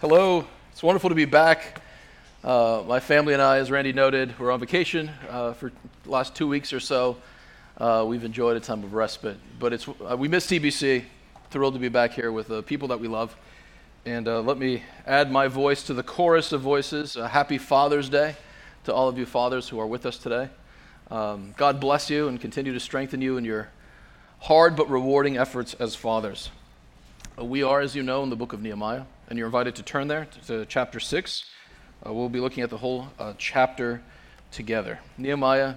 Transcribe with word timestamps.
Hello, 0.00 0.46
it's 0.72 0.82
wonderful 0.82 1.10
to 1.10 1.14
be 1.14 1.26
back. 1.26 1.82
Uh, 2.42 2.82
my 2.88 3.00
family 3.00 3.34
and 3.34 3.42
I, 3.42 3.58
as 3.58 3.70
Randy 3.70 3.92
noted, 3.92 4.32
we're 4.38 4.50
on 4.50 4.58
vacation 4.58 5.10
uh, 5.28 5.52
for 5.52 5.70
the 6.04 6.10
last 6.10 6.34
two 6.34 6.48
weeks 6.48 6.72
or 6.72 6.80
so. 6.80 7.18
Uh, 7.76 8.06
we've 8.08 8.24
enjoyed 8.24 8.56
a 8.56 8.60
time 8.60 8.82
of 8.82 8.94
respite, 8.94 9.36
but 9.58 9.74
it's 9.74 9.86
uh, 9.86 10.16
we 10.16 10.26
miss 10.26 10.46
TBC. 10.46 11.04
Thrilled 11.50 11.74
to 11.74 11.80
be 11.80 11.90
back 11.90 12.12
here 12.12 12.32
with 12.32 12.48
the 12.48 12.62
people 12.62 12.88
that 12.88 12.98
we 12.98 13.08
love. 13.08 13.36
And 14.06 14.26
uh, 14.26 14.40
let 14.40 14.56
me 14.56 14.84
add 15.06 15.30
my 15.30 15.48
voice 15.48 15.82
to 15.82 15.92
the 15.92 16.02
chorus 16.02 16.50
of 16.52 16.62
voices. 16.62 17.16
happy 17.16 17.58
Father's 17.58 18.08
Day 18.08 18.36
to 18.84 18.94
all 18.94 19.06
of 19.06 19.18
you 19.18 19.26
fathers 19.26 19.68
who 19.68 19.78
are 19.80 19.86
with 19.86 20.06
us 20.06 20.16
today. 20.16 20.48
Um, 21.10 21.52
God 21.58 21.78
bless 21.78 22.08
you 22.08 22.26
and 22.26 22.40
continue 22.40 22.72
to 22.72 22.80
strengthen 22.80 23.20
you 23.20 23.36
in 23.36 23.44
your 23.44 23.68
hard 24.38 24.76
but 24.76 24.88
rewarding 24.88 25.36
efforts 25.36 25.74
as 25.74 25.94
fathers. 25.94 26.48
Uh, 27.38 27.44
we 27.44 27.62
are, 27.62 27.82
as 27.82 27.94
you 27.94 28.02
know, 28.02 28.22
in 28.22 28.30
the 28.30 28.36
book 28.36 28.54
of 28.54 28.62
Nehemiah 28.62 29.02
and 29.30 29.38
you're 29.38 29.46
invited 29.46 29.76
to 29.76 29.82
turn 29.84 30.08
there 30.08 30.26
to, 30.48 30.66
chapter 30.66 30.98
6. 30.98 31.44
Uh, 32.04 32.12
we'll 32.12 32.28
be 32.28 32.40
looking 32.40 32.64
at 32.64 32.70
the 32.70 32.78
whole 32.78 33.08
uh, 33.18 33.32
chapter 33.38 34.02
together. 34.50 34.98
Nehemiah 35.16 35.76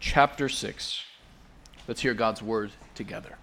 chapter 0.00 0.48
6. 0.48 1.02
Let's 1.88 2.02
hear 2.02 2.12
God's 2.12 2.42
word 2.42 2.72
together. 2.94 3.38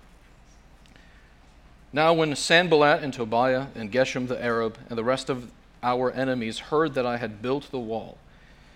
Now, 1.92 2.14
when 2.14 2.36
Sanballat 2.36 3.04
and 3.04 3.14
Tobiah 3.14 3.68
and 3.76 3.92
Geshem 3.92 4.28
the 4.28 4.42
Arab 4.44 4.78
and 4.90 4.98
the 4.98 5.04
rest 5.04 5.30
of 5.30 5.52
our 5.82 6.12
enemies 6.12 6.60
heard 6.60 6.94
that 6.94 7.06
I 7.06 7.18
had 7.18 7.42
built 7.42 7.72
the 7.72 7.80
wall 7.80 8.18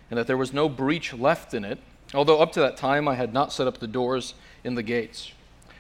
and 0.10 0.18
that 0.18 0.26
there 0.26 0.38
was 0.38 0.52
no 0.52 0.68
breach 0.68 1.14
left 1.14 1.54
in 1.54 1.64
it, 1.64 1.80
although 2.14 2.42
up 2.42 2.52
to 2.54 2.60
that 2.62 2.78
time 2.78 3.08
I 3.08 3.16
had 3.16 3.34
not 3.34 3.54
set 3.54 3.68
up 3.68 3.80
the 3.80 3.88
doors 3.88 4.34
in 4.64 4.76
the 4.76 4.84
gates, 4.84 5.32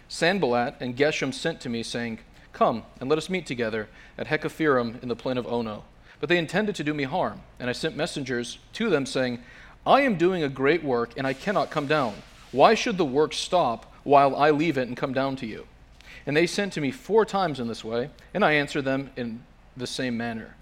Sanballat 0.07 0.75
and 0.79 0.95
Geshem 0.95 1.33
sent 1.33 1.59
to 1.61 1.69
me, 1.69 1.83
saying, 1.83 2.19
Come, 2.57 2.81
and 2.99 3.07
let 3.07 3.19
us 3.19 3.29
meet 3.29 3.45
together 3.45 3.87
at 4.17 4.25
Hakkephirim 4.25 5.03
in 5.03 5.09
the 5.09 5.15
plain 5.15 5.37
of 5.37 5.45
Ono. 5.45 5.83
But 6.19 6.27
they 6.27 6.39
intended 6.39 6.73
to 6.77 6.83
do 6.83 6.91
me 6.91 7.03
harm, 7.03 7.41
and 7.59 7.69
I 7.69 7.73
sent 7.73 7.95
messengers 7.95 8.57
to 8.73 8.89
them, 8.89 9.05
saying, 9.05 9.43
I 9.85 10.01
am 10.01 10.17
doing 10.17 10.41
a 10.41 10.49
great 10.49 10.83
work, 10.83 11.11
and 11.15 11.27
I 11.27 11.33
cannot 11.33 11.69
come 11.69 11.85
down. 11.85 12.15
Why 12.51 12.73
should 12.73 12.97
the 12.97 13.05
work 13.05 13.33
stop 13.33 13.93
while 14.03 14.35
I 14.35 14.49
leave 14.49 14.75
it 14.75 14.87
and 14.87 14.97
come 14.97 15.13
down 15.13 15.35
to 15.35 15.45
you? 15.45 15.67
And 16.25 16.35
they 16.35 16.47
sent 16.47 16.73
to 16.73 16.81
me 16.81 16.89
four 16.89 17.25
times 17.25 17.59
in 17.59 17.67
this 17.67 17.83
way, 17.83 18.09
and 18.33 18.43
I 18.43 18.53
answered 18.53 18.85
them 18.85 19.11
in 19.15 19.43
the 19.77 19.85
same 19.85 20.17
manner. 20.17 20.55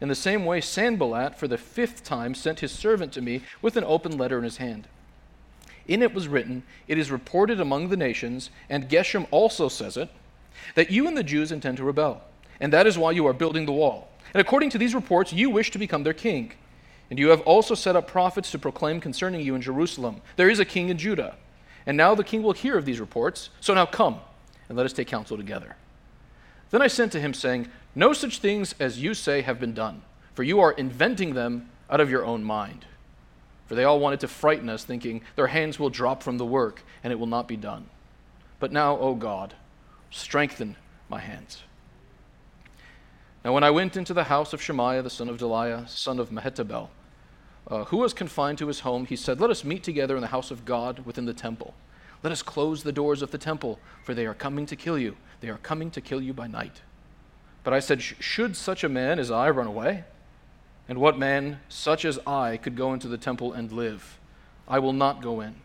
In 0.00 0.08
the 0.08 0.16
same 0.16 0.46
way, 0.46 0.60
Sanballat, 0.60 1.38
for 1.38 1.46
the 1.46 1.56
fifth 1.56 2.02
time, 2.02 2.34
sent 2.34 2.58
his 2.58 2.72
servant 2.72 3.12
to 3.12 3.22
me 3.22 3.42
with 3.62 3.76
an 3.76 3.84
open 3.84 4.18
letter 4.18 4.36
in 4.36 4.42
his 4.42 4.56
hand. 4.56 4.88
In 5.86 6.02
it 6.02 6.12
was 6.12 6.26
written, 6.26 6.64
It 6.88 6.98
is 6.98 7.12
reported 7.12 7.60
among 7.60 7.90
the 7.90 7.96
nations, 7.96 8.50
and 8.68 8.88
Geshem 8.88 9.28
also 9.30 9.68
says 9.68 9.96
it 9.96 10.10
that 10.74 10.90
you 10.90 11.06
and 11.06 11.16
the 11.16 11.22
Jews 11.22 11.52
intend 11.52 11.76
to 11.78 11.84
rebel, 11.84 12.22
and 12.60 12.72
that 12.72 12.86
is 12.86 12.98
why 12.98 13.12
you 13.12 13.26
are 13.26 13.32
building 13.32 13.66
the 13.66 13.72
wall. 13.72 14.08
And 14.34 14.40
according 14.40 14.70
to 14.70 14.78
these 14.78 14.94
reports, 14.94 15.32
you 15.32 15.50
wish 15.50 15.70
to 15.70 15.78
become 15.78 16.02
their 16.02 16.12
king. 16.12 16.52
And 17.08 17.18
you 17.18 17.28
have 17.28 17.40
also 17.42 17.74
set 17.74 17.96
up 17.96 18.08
prophets 18.08 18.50
to 18.50 18.58
proclaim 18.58 19.00
concerning 19.00 19.40
you 19.40 19.54
in 19.54 19.62
Jerusalem, 19.62 20.20
There 20.36 20.50
is 20.50 20.58
a 20.58 20.64
king 20.64 20.88
in 20.88 20.98
Judah. 20.98 21.36
And 21.86 21.96
now 21.96 22.14
the 22.14 22.24
king 22.24 22.42
will 22.42 22.52
hear 22.52 22.76
of 22.76 22.84
these 22.84 22.98
reports. 22.98 23.50
So 23.60 23.72
now 23.72 23.86
come, 23.86 24.18
and 24.68 24.76
let 24.76 24.86
us 24.86 24.92
take 24.92 25.06
counsel 25.06 25.36
together. 25.36 25.76
Then 26.70 26.82
I 26.82 26.88
sent 26.88 27.12
to 27.12 27.20
him, 27.20 27.32
saying, 27.32 27.68
No 27.94 28.12
such 28.12 28.40
things 28.40 28.74
as 28.80 29.00
you 29.00 29.14
say 29.14 29.42
have 29.42 29.60
been 29.60 29.72
done, 29.72 30.02
for 30.34 30.42
you 30.42 30.60
are 30.60 30.72
inventing 30.72 31.34
them 31.34 31.70
out 31.88 32.00
of 32.00 32.10
your 32.10 32.24
own 32.24 32.42
mind. 32.42 32.86
For 33.66 33.74
they 33.74 33.84
all 33.84 34.00
wanted 34.00 34.20
to 34.20 34.28
frighten 34.28 34.68
us, 34.68 34.84
thinking, 34.84 35.22
Their 35.36 35.46
hands 35.46 35.78
will 35.78 35.90
drop 35.90 36.22
from 36.22 36.38
the 36.38 36.44
work, 36.44 36.82
and 37.04 37.12
it 37.12 37.18
will 37.18 37.26
not 37.26 37.46
be 37.46 37.56
done. 37.56 37.86
But 38.58 38.72
now, 38.72 38.98
O 38.98 39.14
God, 39.14 39.54
strengthen 40.16 40.76
my 41.08 41.20
hands. 41.20 41.62
Now, 43.44 43.52
when 43.52 43.62
I 43.62 43.70
went 43.70 43.96
into 43.96 44.12
the 44.12 44.24
house 44.24 44.52
of 44.52 44.60
Shemaiah, 44.60 45.02
the 45.02 45.10
son 45.10 45.28
of 45.28 45.38
Delaiah, 45.38 45.88
son 45.88 46.18
of 46.18 46.30
Mehetabel, 46.30 46.88
uh, 47.68 47.84
who 47.84 47.98
was 47.98 48.12
confined 48.12 48.58
to 48.58 48.66
his 48.66 48.80
home, 48.80 49.06
he 49.06 49.14
said, 49.14 49.40
Let 49.40 49.50
us 49.50 49.64
meet 49.64 49.82
together 49.82 50.16
in 50.16 50.20
the 50.20 50.28
house 50.28 50.50
of 50.50 50.64
God 50.64 51.00
within 51.04 51.26
the 51.26 51.34
temple. 51.34 51.74
Let 52.22 52.32
us 52.32 52.42
close 52.42 52.82
the 52.82 52.92
doors 52.92 53.22
of 53.22 53.30
the 53.30 53.38
temple, 53.38 53.78
for 54.02 54.14
they 54.14 54.26
are 54.26 54.34
coming 54.34 54.66
to 54.66 54.74
kill 54.74 54.98
you. 54.98 55.16
They 55.40 55.48
are 55.48 55.58
coming 55.58 55.90
to 55.92 56.00
kill 56.00 56.20
you 56.20 56.32
by 56.32 56.48
night. 56.48 56.82
But 57.62 57.74
I 57.74 57.80
said, 57.80 58.02
Should 58.02 58.56
such 58.56 58.82
a 58.82 58.88
man 58.88 59.18
as 59.18 59.30
I 59.30 59.50
run 59.50 59.66
away? 59.66 60.04
And 60.88 60.98
what 60.98 61.18
man 61.18 61.60
such 61.68 62.04
as 62.04 62.18
I 62.26 62.56
could 62.56 62.76
go 62.76 62.92
into 62.92 63.08
the 63.08 63.18
temple 63.18 63.52
and 63.52 63.70
live? 63.70 64.18
I 64.66 64.78
will 64.78 64.92
not 64.92 65.22
go 65.22 65.40
in. 65.40 65.56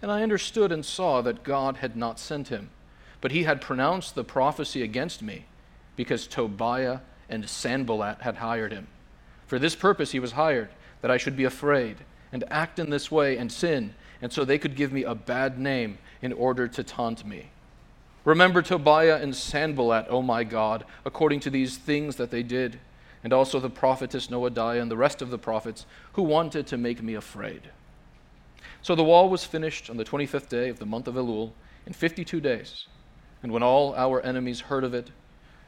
And 0.00 0.10
I 0.10 0.22
understood 0.22 0.70
and 0.70 0.84
saw 0.84 1.22
that 1.22 1.42
God 1.42 1.78
had 1.78 1.96
not 1.96 2.18
sent 2.18 2.48
him 2.48 2.70
but 3.20 3.32
he 3.32 3.44
had 3.44 3.60
pronounced 3.60 4.14
the 4.14 4.24
prophecy 4.24 4.82
against 4.82 5.22
me 5.22 5.46
because 5.96 6.26
Tobiah 6.26 7.00
and 7.28 7.48
Sanballat 7.48 8.22
had 8.22 8.36
hired 8.36 8.72
him. 8.72 8.86
For 9.46 9.58
this 9.58 9.74
purpose 9.74 10.12
he 10.12 10.20
was 10.20 10.32
hired, 10.32 10.70
that 11.00 11.10
I 11.10 11.16
should 11.16 11.36
be 11.36 11.44
afraid 11.44 11.96
and 12.32 12.44
act 12.50 12.78
in 12.78 12.90
this 12.90 13.10
way 13.10 13.36
and 13.36 13.50
sin, 13.50 13.94
and 14.20 14.32
so 14.32 14.44
they 14.44 14.58
could 14.58 14.76
give 14.76 14.92
me 14.92 15.04
a 15.04 15.14
bad 15.14 15.58
name 15.58 15.98
in 16.20 16.32
order 16.32 16.68
to 16.68 16.82
taunt 16.82 17.24
me. 17.24 17.50
Remember 18.24 18.60
Tobiah 18.60 19.16
and 19.16 19.34
Sanballat, 19.34 20.06
O 20.10 20.20
my 20.20 20.44
God, 20.44 20.84
according 21.04 21.40
to 21.40 21.50
these 21.50 21.78
things 21.78 22.16
that 22.16 22.30
they 22.30 22.42
did, 22.42 22.78
and 23.24 23.32
also 23.32 23.58
the 23.58 23.70
prophetess 23.70 24.28
Noadiah 24.28 24.82
and 24.82 24.90
the 24.90 24.96
rest 24.96 25.22
of 25.22 25.30
the 25.30 25.38
prophets 25.38 25.86
who 26.12 26.22
wanted 26.22 26.66
to 26.66 26.76
make 26.76 27.02
me 27.02 27.14
afraid. 27.14 27.70
So 28.82 28.94
the 28.94 29.04
wall 29.04 29.28
was 29.28 29.44
finished 29.44 29.88
on 29.88 29.96
the 29.96 30.04
25th 30.04 30.48
day 30.48 30.68
of 30.68 30.78
the 30.78 30.86
month 30.86 31.08
of 31.08 31.14
Elul 31.14 31.52
in 31.86 31.92
52 31.92 32.40
days. 32.40 32.86
And 33.42 33.52
when 33.52 33.62
all 33.62 33.94
our 33.94 34.20
enemies 34.22 34.60
heard 34.60 34.84
of 34.84 34.94
it, 34.94 35.10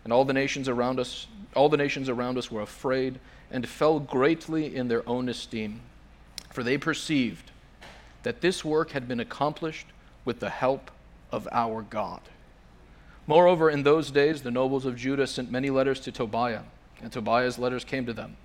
and 0.04 0.12
all 0.12 0.24
the 0.24 0.32
nations 0.32 0.68
around 0.68 0.98
us, 0.98 1.26
all 1.54 1.68
the 1.68 1.76
nations 1.76 2.08
around 2.08 2.38
us 2.38 2.50
were 2.50 2.62
afraid 2.62 3.18
and 3.50 3.68
fell 3.68 4.00
greatly 4.00 4.74
in 4.74 4.88
their 4.88 5.06
own 5.08 5.28
esteem, 5.28 5.80
for 6.50 6.62
they 6.62 6.78
perceived 6.78 7.50
that 8.22 8.40
this 8.40 8.64
work 8.64 8.90
had 8.92 9.06
been 9.06 9.20
accomplished 9.20 9.86
with 10.24 10.40
the 10.40 10.50
help 10.50 10.90
of 11.32 11.48
our 11.52 11.82
God. 11.82 12.20
Moreover, 13.26 13.70
in 13.70 13.82
those 13.82 14.10
days, 14.10 14.42
the 14.42 14.50
nobles 14.50 14.84
of 14.84 14.96
Judah 14.96 15.26
sent 15.26 15.50
many 15.50 15.70
letters 15.70 16.00
to 16.00 16.12
Tobiah, 16.12 16.62
and 17.02 17.12
Tobiah's 17.12 17.58
letters 17.58 17.84
came 17.84 18.06
to 18.06 18.12
them. 18.12 18.36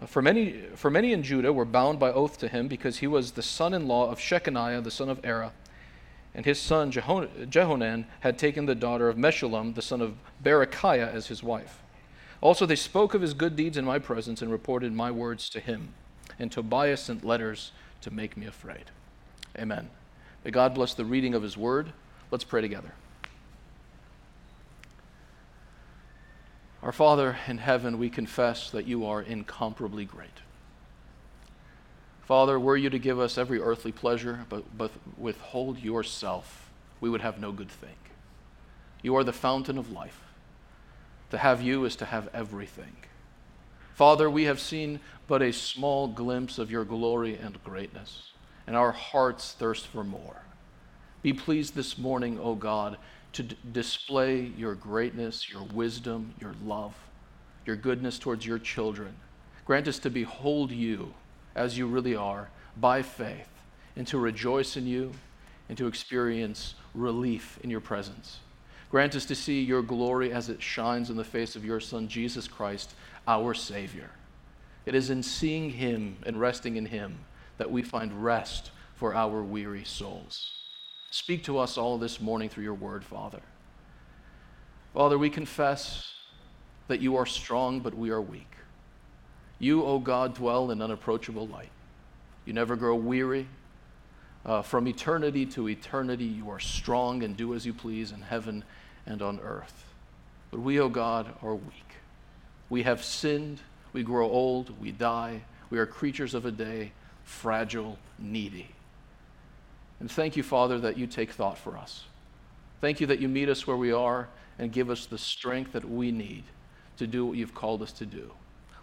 Uh, 0.00 0.06
for 0.06 0.22
many, 0.22 0.62
for 0.74 0.90
many 0.90 1.12
in 1.12 1.22
Judah 1.22 1.52
were 1.52 1.64
bound 1.64 1.98
by 2.00 2.10
oath 2.10 2.38
to 2.38 2.48
him 2.48 2.66
because 2.66 2.98
he 2.98 3.06
was 3.06 3.32
the 3.32 3.42
son 3.42 3.74
in 3.74 3.86
law 3.86 4.10
of 4.10 4.18
Shechaniah, 4.18 4.82
the 4.82 4.90
son 4.90 5.08
of 5.08 5.20
Arah 5.22 5.52
and 6.34 6.46
his 6.46 6.58
son 6.58 6.90
Jehonan 6.90 8.06
had 8.20 8.38
taken 8.38 8.66
the 8.66 8.74
daughter 8.74 9.08
of 9.08 9.16
Meshullam, 9.16 9.74
the 9.74 9.82
son 9.82 10.00
of 10.00 10.16
Berechiah, 10.42 11.12
as 11.12 11.26
his 11.26 11.42
wife. 11.42 11.82
Also, 12.40 12.66
they 12.66 12.76
spoke 12.76 13.14
of 13.14 13.22
his 13.22 13.34
good 13.34 13.54
deeds 13.54 13.76
in 13.76 13.84
my 13.84 13.98
presence 13.98 14.42
and 14.42 14.50
reported 14.50 14.92
my 14.92 15.10
words 15.10 15.48
to 15.50 15.60
him. 15.60 15.94
And 16.38 16.50
Tobias 16.50 17.02
sent 17.02 17.24
letters 17.24 17.72
to 18.00 18.10
make 18.10 18.36
me 18.36 18.46
afraid. 18.46 18.86
Amen. 19.56 19.90
May 20.44 20.50
God 20.50 20.74
bless 20.74 20.94
the 20.94 21.04
reading 21.04 21.34
of 21.34 21.42
his 21.42 21.56
word. 21.56 21.92
Let's 22.30 22.44
pray 22.44 22.60
together. 22.60 22.92
Our 26.82 26.90
Father 26.90 27.36
in 27.46 27.58
heaven, 27.58 27.98
we 27.98 28.10
confess 28.10 28.70
that 28.70 28.88
you 28.88 29.06
are 29.06 29.22
incomparably 29.22 30.04
great. 30.04 30.30
Father, 32.32 32.58
were 32.58 32.78
you 32.78 32.88
to 32.88 32.98
give 32.98 33.20
us 33.20 33.36
every 33.36 33.60
earthly 33.60 33.92
pleasure, 33.92 34.46
but, 34.48 34.64
but 34.78 34.90
withhold 35.18 35.78
yourself, 35.78 36.70
we 36.98 37.10
would 37.10 37.20
have 37.20 37.38
no 37.38 37.52
good 37.52 37.70
thing. 37.70 37.96
You 39.02 39.16
are 39.16 39.22
the 39.22 39.34
fountain 39.34 39.76
of 39.76 39.92
life. 39.92 40.18
To 41.28 41.36
have 41.36 41.60
you 41.60 41.84
is 41.84 41.94
to 41.96 42.06
have 42.06 42.30
everything. 42.32 42.96
Father, 43.94 44.30
we 44.30 44.44
have 44.44 44.60
seen 44.60 45.00
but 45.28 45.42
a 45.42 45.52
small 45.52 46.08
glimpse 46.08 46.56
of 46.56 46.70
your 46.70 46.86
glory 46.86 47.36
and 47.36 47.62
greatness, 47.64 48.30
and 48.66 48.74
our 48.76 48.92
hearts 48.92 49.52
thirst 49.52 49.86
for 49.86 50.02
more. 50.02 50.40
Be 51.20 51.34
pleased 51.34 51.74
this 51.74 51.98
morning, 51.98 52.40
O 52.40 52.54
God, 52.54 52.96
to 53.34 53.42
d- 53.42 53.56
display 53.72 54.40
your 54.56 54.74
greatness, 54.74 55.50
your 55.50 55.64
wisdom, 55.64 56.32
your 56.40 56.54
love, 56.64 56.94
your 57.66 57.76
goodness 57.76 58.18
towards 58.18 58.46
your 58.46 58.58
children. 58.58 59.16
Grant 59.66 59.86
us 59.86 59.98
to 59.98 60.08
behold 60.08 60.70
you 60.70 61.12
as 61.54 61.76
you 61.76 61.86
really 61.86 62.16
are 62.16 62.48
by 62.76 63.02
faith 63.02 63.48
and 63.96 64.06
to 64.06 64.18
rejoice 64.18 64.76
in 64.76 64.86
you 64.86 65.12
and 65.68 65.76
to 65.78 65.86
experience 65.86 66.74
relief 66.94 67.58
in 67.62 67.70
your 67.70 67.80
presence. 67.80 68.40
Grant 68.90 69.16
us 69.16 69.24
to 69.24 69.34
see 69.34 69.62
your 69.62 69.82
glory 69.82 70.32
as 70.32 70.48
it 70.48 70.62
shines 70.62 71.08
in 71.08 71.16
the 71.16 71.24
face 71.24 71.56
of 71.56 71.64
your 71.64 71.80
Son, 71.80 72.08
Jesus 72.08 72.46
Christ, 72.46 72.94
our 73.26 73.54
Savior. 73.54 74.10
It 74.84 74.94
is 74.94 75.10
in 75.10 75.22
seeing 75.22 75.70
him 75.70 76.16
and 76.26 76.38
resting 76.40 76.76
in 76.76 76.86
him 76.86 77.20
that 77.56 77.70
we 77.70 77.82
find 77.82 78.24
rest 78.24 78.70
for 78.96 79.14
our 79.14 79.42
weary 79.42 79.84
souls. 79.84 80.50
Speak 81.10 81.44
to 81.44 81.58
us 81.58 81.78
all 81.78 81.98
this 81.98 82.20
morning 82.20 82.48
through 82.48 82.64
your 82.64 82.74
word, 82.74 83.04
Father. 83.04 83.40
Father, 84.94 85.18
we 85.18 85.30
confess 85.30 86.12
that 86.88 87.00
you 87.00 87.16
are 87.16 87.26
strong, 87.26 87.80
but 87.80 87.96
we 87.96 88.10
are 88.10 88.20
weak. 88.20 88.50
You, 89.62 89.84
O 89.84 90.00
God, 90.00 90.34
dwell 90.34 90.72
in 90.72 90.82
unapproachable 90.82 91.46
light. 91.46 91.70
You 92.46 92.52
never 92.52 92.74
grow 92.74 92.96
weary. 92.96 93.46
Uh, 94.44 94.60
from 94.60 94.88
eternity 94.88 95.46
to 95.46 95.68
eternity, 95.68 96.24
you 96.24 96.50
are 96.50 96.58
strong 96.58 97.22
and 97.22 97.36
do 97.36 97.54
as 97.54 97.64
you 97.64 97.72
please 97.72 98.10
in 98.10 98.22
heaven 98.22 98.64
and 99.06 99.22
on 99.22 99.38
earth. 99.38 99.84
But 100.50 100.58
we, 100.58 100.80
O 100.80 100.88
God, 100.88 101.32
are 101.44 101.54
weak. 101.54 101.94
We 102.70 102.82
have 102.82 103.04
sinned, 103.04 103.60
we 103.92 104.02
grow 104.02 104.28
old, 104.28 104.80
we 104.80 104.90
die, 104.90 105.42
we 105.70 105.78
are 105.78 105.86
creatures 105.86 106.34
of 106.34 106.44
a 106.44 106.50
day, 106.50 106.90
fragile, 107.22 108.00
needy. 108.18 108.66
And 110.00 110.10
thank 110.10 110.36
you, 110.36 110.42
Father, 110.42 110.80
that 110.80 110.98
you 110.98 111.06
take 111.06 111.30
thought 111.30 111.56
for 111.56 111.78
us. 111.78 112.02
Thank 112.80 113.00
you 113.00 113.06
that 113.06 113.20
you 113.20 113.28
meet 113.28 113.48
us 113.48 113.64
where 113.64 113.76
we 113.76 113.92
are 113.92 114.28
and 114.58 114.72
give 114.72 114.90
us 114.90 115.06
the 115.06 115.18
strength 115.18 115.70
that 115.74 115.88
we 115.88 116.10
need 116.10 116.42
to 116.96 117.06
do 117.06 117.24
what 117.24 117.36
you've 117.36 117.54
called 117.54 117.80
us 117.80 117.92
to 117.92 118.06
do. 118.06 118.32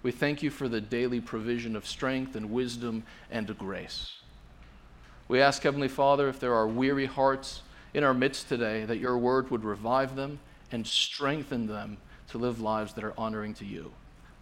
We 0.01 0.11
thank 0.11 0.41
you 0.41 0.49
for 0.49 0.69
the 0.69 0.79
daily 0.79 1.19
provision 1.19 1.75
of 1.75 1.85
strength 1.85 2.35
and 2.35 2.51
wisdom 2.51 3.03
and 3.29 3.57
grace. 3.57 4.13
We 5.27 5.41
ask, 5.41 5.61
Heavenly 5.61 5.89
Father, 5.89 6.29
if 6.29 6.39
there 6.39 6.53
are 6.53 6.67
weary 6.67 7.05
hearts 7.05 7.61
in 7.93 8.03
our 8.03 8.13
midst 8.13 8.47
today, 8.47 8.85
that 8.85 8.97
your 8.97 9.17
word 9.17 9.51
would 9.51 9.63
revive 9.63 10.15
them 10.15 10.39
and 10.71 10.87
strengthen 10.87 11.67
them 11.67 11.97
to 12.29 12.37
live 12.37 12.61
lives 12.61 12.93
that 12.93 13.03
are 13.03 13.13
honoring 13.17 13.53
to 13.55 13.65
you. 13.65 13.91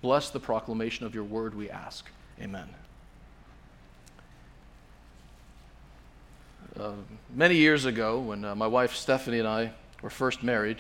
Bless 0.01 0.29
the 0.29 0.39
proclamation 0.39 1.05
of 1.05 1.15
your 1.15 1.23
word, 1.23 1.55
we 1.55 1.69
ask. 1.69 2.05
Amen. 2.39 2.67
Uh, 6.79 6.91
many 7.33 7.55
years 7.55 7.85
ago, 7.85 8.19
when 8.19 8.45
uh, 8.45 8.53
my 8.53 8.67
wife 8.67 8.93
Stephanie 8.93 9.39
and 9.39 9.47
I 9.47 9.71
were 10.03 10.11
first 10.11 10.43
married, 10.43 10.77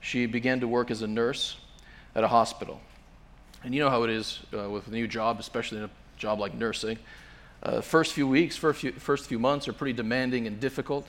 she 0.00 0.26
began 0.26 0.60
to 0.60 0.68
work 0.68 0.90
as 0.90 1.00
a 1.00 1.06
nurse 1.06 1.56
at 2.14 2.22
a 2.22 2.28
hospital. 2.28 2.80
And 3.64 3.74
you 3.74 3.80
know 3.80 3.90
how 3.90 4.04
it 4.04 4.10
is 4.10 4.40
uh, 4.56 4.70
with 4.70 4.86
a 4.88 4.90
new 4.90 5.08
job, 5.08 5.40
especially 5.40 5.78
in 5.78 5.84
a 5.84 5.90
job 6.16 6.38
like 6.38 6.54
nursing. 6.54 6.98
Uh, 7.62 7.80
first 7.80 8.12
few 8.12 8.28
weeks, 8.28 8.56
first 8.56 8.80
few, 8.80 8.92
first 8.92 9.26
few 9.26 9.38
months 9.38 9.66
are 9.66 9.72
pretty 9.72 9.92
demanding 9.92 10.46
and 10.46 10.60
difficult. 10.60 11.06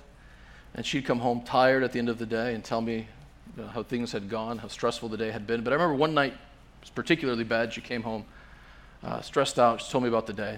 And 0.74 0.86
she'd 0.86 1.06
come 1.06 1.19
home 1.19 1.42
tired 1.42 1.84
at 1.84 1.92
the 1.92 2.00
end 2.00 2.10
of 2.10 2.18
the 2.18 2.25
day 2.25 2.54
and 2.54 2.63
tell 2.63 2.81
me 2.81 3.07
you 3.56 3.63
know, 3.63 3.69
how 3.69 3.84
things 3.84 4.12
had 4.12 4.30
gone, 4.30 4.57
how 4.57 4.68
stressful 4.68 5.10
the 5.10 5.18
day 5.18 5.31
had 5.31 5.46
been. 5.46 5.63
But 5.63 5.74
I 5.74 5.75
remember 5.75 5.96
one 5.96 6.13
night, 6.13 6.34
was 6.81 6.90
particularly 6.90 7.44
bad. 7.44 7.74
She 7.74 7.81
came 7.81 8.04
home 8.04 8.25
uh, 9.04 9.22
stressed 9.22 9.60
out. 9.60 9.81
She 9.81 9.92
told 9.92 10.04
me 10.04 10.10
about 10.10 10.28
the 10.28 10.34
day. 10.34 10.57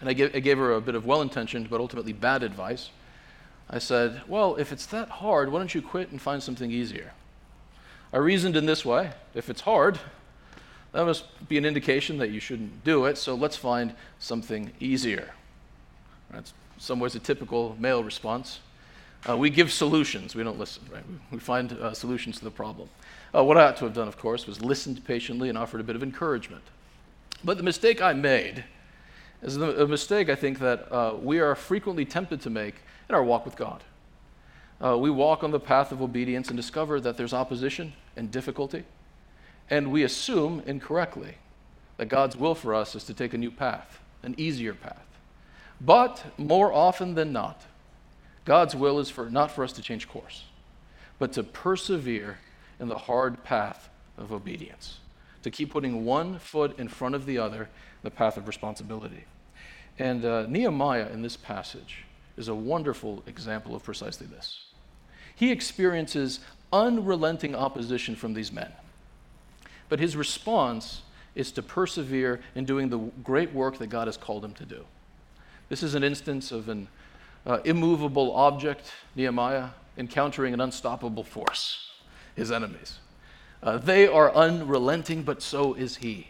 And 0.00 0.08
I 0.08 0.12
gave, 0.12 0.34
I 0.34 0.40
gave 0.40 0.58
her 0.58 0.72
a 0.72 0.80
bit 0.80 0.94
of 0.94 1.06
well 1.06 1.22
intentioned 1.22 1.70
but 1.70 1.80
ultimately 1.80 2.12
bad 2.12 2.42
advice. 2.42 2.90
I 3.70 3.78
said, 3.78 4.22
Well, 4.26 4.56
if 4.56 4.72
it's 4.72 4.86
that 4.86 5.08
hard, 5.08 5.50
why 5.50 5.58
don't 5.58 5.74
you 5.74 5.82
quit 5.82 6.10
and 6.10 6.20
find 6.20 6.42
something 6.42 6.70
easier? 6.70 7.12
I 8.12 8.18
reasoned 8.18 8.56
in 8.56 8.66
this 8.66 8.84
way 8.84 9.12
if 9.34 9.48
it's 9.48 9.62
hard, 9.62 9.98
that 10.92 11.06
must 11.06 11.24
be 11.48 11.58
an 11.58 11.64
indication 11.64 12.18
that 12.18 12.30
you 12.30 12.40
shouldn't 12.40 12.84
do 12.84 13.06
it, 13.06 13.16
so 13.18 13.34
let's 13.34 13.56
find 13.56 13.94
something 14.18 14.72
easier. 14.78 15.32
That's 16.30 16.52
some 16.78 17.00
ways 17.00 17.14
a 17.14 17.18
typical 17.18 17.76
male 17.78 18.04
response. 18.04 18.60
Uh, 19.28 19.36
we 19.36 19.50
give 19.50 19.72
solutions, 19.72 20.34
we 20.34 20.42
don't 20.42 20.58
listen, 20.58 20.82
right? 20.92 21.04
We 21.30 21.38
find 21.38 21.72
uh, 21.72 21.94
solutions 21.94 22.38
to 22.38 22.44
the 22.44 22.50
problem. 22.50 22.88
Uh, 23.34 23.44
what 23.44 23.56
I 23.56 23.68
ought 23.68 23.76
to 23.78 23.84
have 23.84 23.94
done, 23.94 24.08
of 24.08 24.18
course, 24.18 24.46
was 24.46 24.60
listened 24.60 25.04
patiently 25.04 25.48
and 25.48 25.56
offered 25.56 25.80
a 25.80 25.84
bit 25.84 25.96
of 25.96 26.02
encouragement. 26.02 26.64
But 27.44 27.56
the 27.56 27.62
mistake 27.62 28.02
I 28.02 28.12
made 28.12 28.64
is 29.42 29.56
a 29.56 29.86
mistake 29.86 30.28
I 30.28 30.34
think 30.34 30.58
that 30.58 30.92
uh, 30.92 31.14
we 31.20 31.40
are 31.40 31.54
frequently 31.54 32.04
tempted 32.04 32.40
to 32.42 32.50
make 32.50 32.76
in 33.08 33.14
our 33.14 33.22
walk 33.22 33.44
with 33.44 33.56
God. 33.56 33.82
Uh, 34.84 34.98
we 34.98 35.10
walk 35.10 35.44
on 35.44 35.52
the 35.52 35.60
path 35.60 35.92
of 35.92 36.02
obedience 36.02 36.48
and 36.48 36.56
discover 36.56 37.00
that 37.00 37.16
there's 37.16 37.32
opposition 37.32 37.92
and 38.16 38.30
difficulty. 38.30 38.84
And 39.70 39.90
we 39.90 40.02
assume 40.02 40.62
incorrectly 40.66 41.36
that 41.96 42.06
God's 42.06 42.36
will 42.36 42.54
for 42.54 42.74
us 42.74 42.94
is 42.94 43.04
to 43.04 43.14
take 43.14 43.34
a 43.34 43.38
new 43.38 43.50
path, 43.50 44.00
an 44.22 44.34
easier 44.36 44.74
path. 44.74 45.06
But 45.80 46.24
more 46.38 46.72
often 46.72 47.14
than 47.14 47.32
not, 47.32 47.62
God's 48.44 48.74
will 48.74 48.98
is 48.98 49.10
for 49.10 49.30
not 49.30 49.50
for 49.50 49.64
us 49.64 49.72
to 49.74 49.82
change 49.82 50.08
course, 50.08 50.44
but 51.18 51.32
to 51.34 51.42
persevere 51.42 52.38
in 52.80 52.88
the 52.88 52.98
hard 52.98 53.44
path 53.44 53.88
of 54.18 54.32
obedience, 54.32 54.98
to 55.42 55.50
keep 55.50 55.70
putting 55.70 56.04
one 56.04 56.38
foot 56.38 56.78
in 56.78 56.88
front 56.88 57.14
of 57.14 57.26
the 57.26 57.38
other, 57.38 57.68
the 58.02 58.10
path 58.10 58.36
of 58.36 58.46
responsibility. 58.46 59.24
And 59.98 60.24
uh, 60.24 60.46
Nehemiah 60.48 61.08
in 61.12 61.22
this 61.22 61.36
passage 61.36 62.04
is 62.36 62.48
a 62.48 62.54
wonderful 62.54 63.22
example 63.26 63.74
of 63.74 63.84
precisely 63.84 64.26
this. 64.26 64.64
He 65.34 65.50
experiences 65.50 66.40
unrelenting 66.72 67.54
opposition 67.54 68.16
from 68.16 68.34
these 68.34 68.52
men. 68.52 68.72
But 69.92 70.00
his 70.00 70.16
response 70.16 71.02
is 71.34 71.52
to 71.52 71.60
persevere 71.60 72.40
in 72.54 72.64
doing 72.64 72.88
the 72.88 72.96
great 73.22 73.52
work 73.52 73.76
that 73.76 73.88
God 73.88 74.08
has 74.08 74.16
called 74.16 74.42
him 74.42 74.54
to 74.54 74.64
do. 74.64 74.86
This 75.68 75.82
is 75.82 75.94
an 75.94 76.02
instance 76.02 76.50
of 76.50 76.70
an 76.70 76.88
uh, 77.44 77.58
immovable 77.66 78.34
object, 78.34 78.90
Nehemiah, 79.16 79.68
encountering 79.98 80.54
an 80.54 80.62
unstoppable 80.62 81.24
force, 81.24 81.90
his 82.34 82.50
enemies. 82.50 83.00
Uh, 83.62 83.76
they 83.76 84.06
are 84.06 84.34
unrelenting, 84.34 85.24
but 85.24 85.42
so 85.42 85.74
is 85.74 85.96
he. 85.96 86.28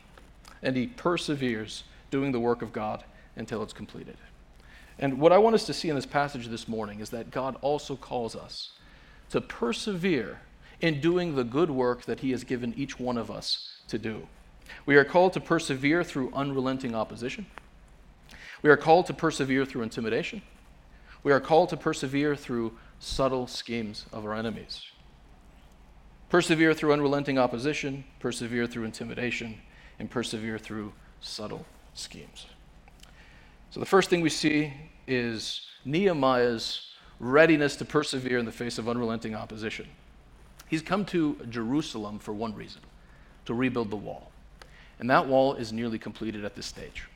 And 0.60 0.76
he 0.76 0.88
perseveres 0.88 1.84
doing 2.10 2.32
the 2.32 2.40
work 2.40 2.62
of 2.62 2.72
God 2.72 3.04
until 3.36 3.62
it's 3.62 3.72
completed. 3.72 4.16
And 4.98 5.20
what 5.20 5.30
I 5.30 5.38
want 5.38 5.54
us 5.54 5.66
to 5.66 5.72
see 5.72 5.88
in 5.88 5.94
this 5.94 6.04
passage 6.04 6.48
this 6.48 6.66
morning 6.66 6.98
is 6.98 7.10
that 7.10 7.30
God 7.30 7.54
also 7.60 7.94
calls 7.94 8.34
us 8.34 8.72
to 9.30 9.40
persevere 9.40 10.40
in 10.82 11.00
doing 11.00 11.34
the 11.34 11.44
good 11.44 11.70
work 11.70 12.04
that 12.04 12.20
He 12.20 12.32
has 12.32 12.44
given 12.44 12.74
each 12.76 12.98
one 12.98 13.16
of 13.16 13.30
us 13.30 13.70
to 13.88 13.98
do. 13.98 14.26
We 14.84 14.96
are 14.96 15.04
called 15.04 15.32
to 15.34 15.40
persevere 15.40 16.04
through 16.04 16.32
unrelenting 16.34 16.94
opposition. 16.94 17.46
We 18.62 18.70
are 18.70 18.76
called 18.76 19.06
to 19.06 19.14
persevere 19.14 19.64
through 19.64 19.82
intimidation. 19.82 20.42
We 21.22 21.32
are 21.32 21.40
called 21.40 21.68
to 21.70 21.76
persevere 21.76 22.36
through 22.36 22.76
subtle 22.98 23.46
schemes 23.46 24.06
of 24.12 24.24
our 24.24 24.34
enemies. 24.34 24.82
Persevere 26.30 26.74
through 26.74 26.92
unrelenting 26.92 27.38
opposition, 27.38 28.04
persevere 28.18 28.66
through 28.66 28.84
intimidation, 28.84 29.60
and 29.98 30.10
persevere 30.10 30.58
through 30.58 30.92
subtle 31.20 31.64
schemes. 31.94 32.46
So, 33.70 33.80
the 33.80 33.86
first 33.86 34.10
thing 34.10 34.20
we 34.20 34.30
see 34.30 34.72
is 35.06 35.62
Nehemiah's 35.84 36.88
readiness 37.20 37.76
to 37.76 37.84
persevere 37.84 38.38
in 38.38 38.46
the 38.46 38.52
face 38.52 38.78
of 38.78 38.88
unrelenting 38.88 39.34
opposition. 39.34 39.86
He's 40.72 40.80
come 40.80 41.04
to 41.04 41.36
Jerusalem 41.50 42.18
for 42.18 42.32
one 42.32 42.54
reason 42.54 42.80
to 43.44 43.52
rebuild 43.52 43.90
the 43.90 43.96
wall. 43.96 44.32
And 44.98 45.10
that 45.10 45.28
wall 45.28 45.52
is 45.52 45.70
nearly 45.70 45.98
completed 45.98 46.46
at 46.46 46.54
this 46.54 46.64
stage. 46.64 47.08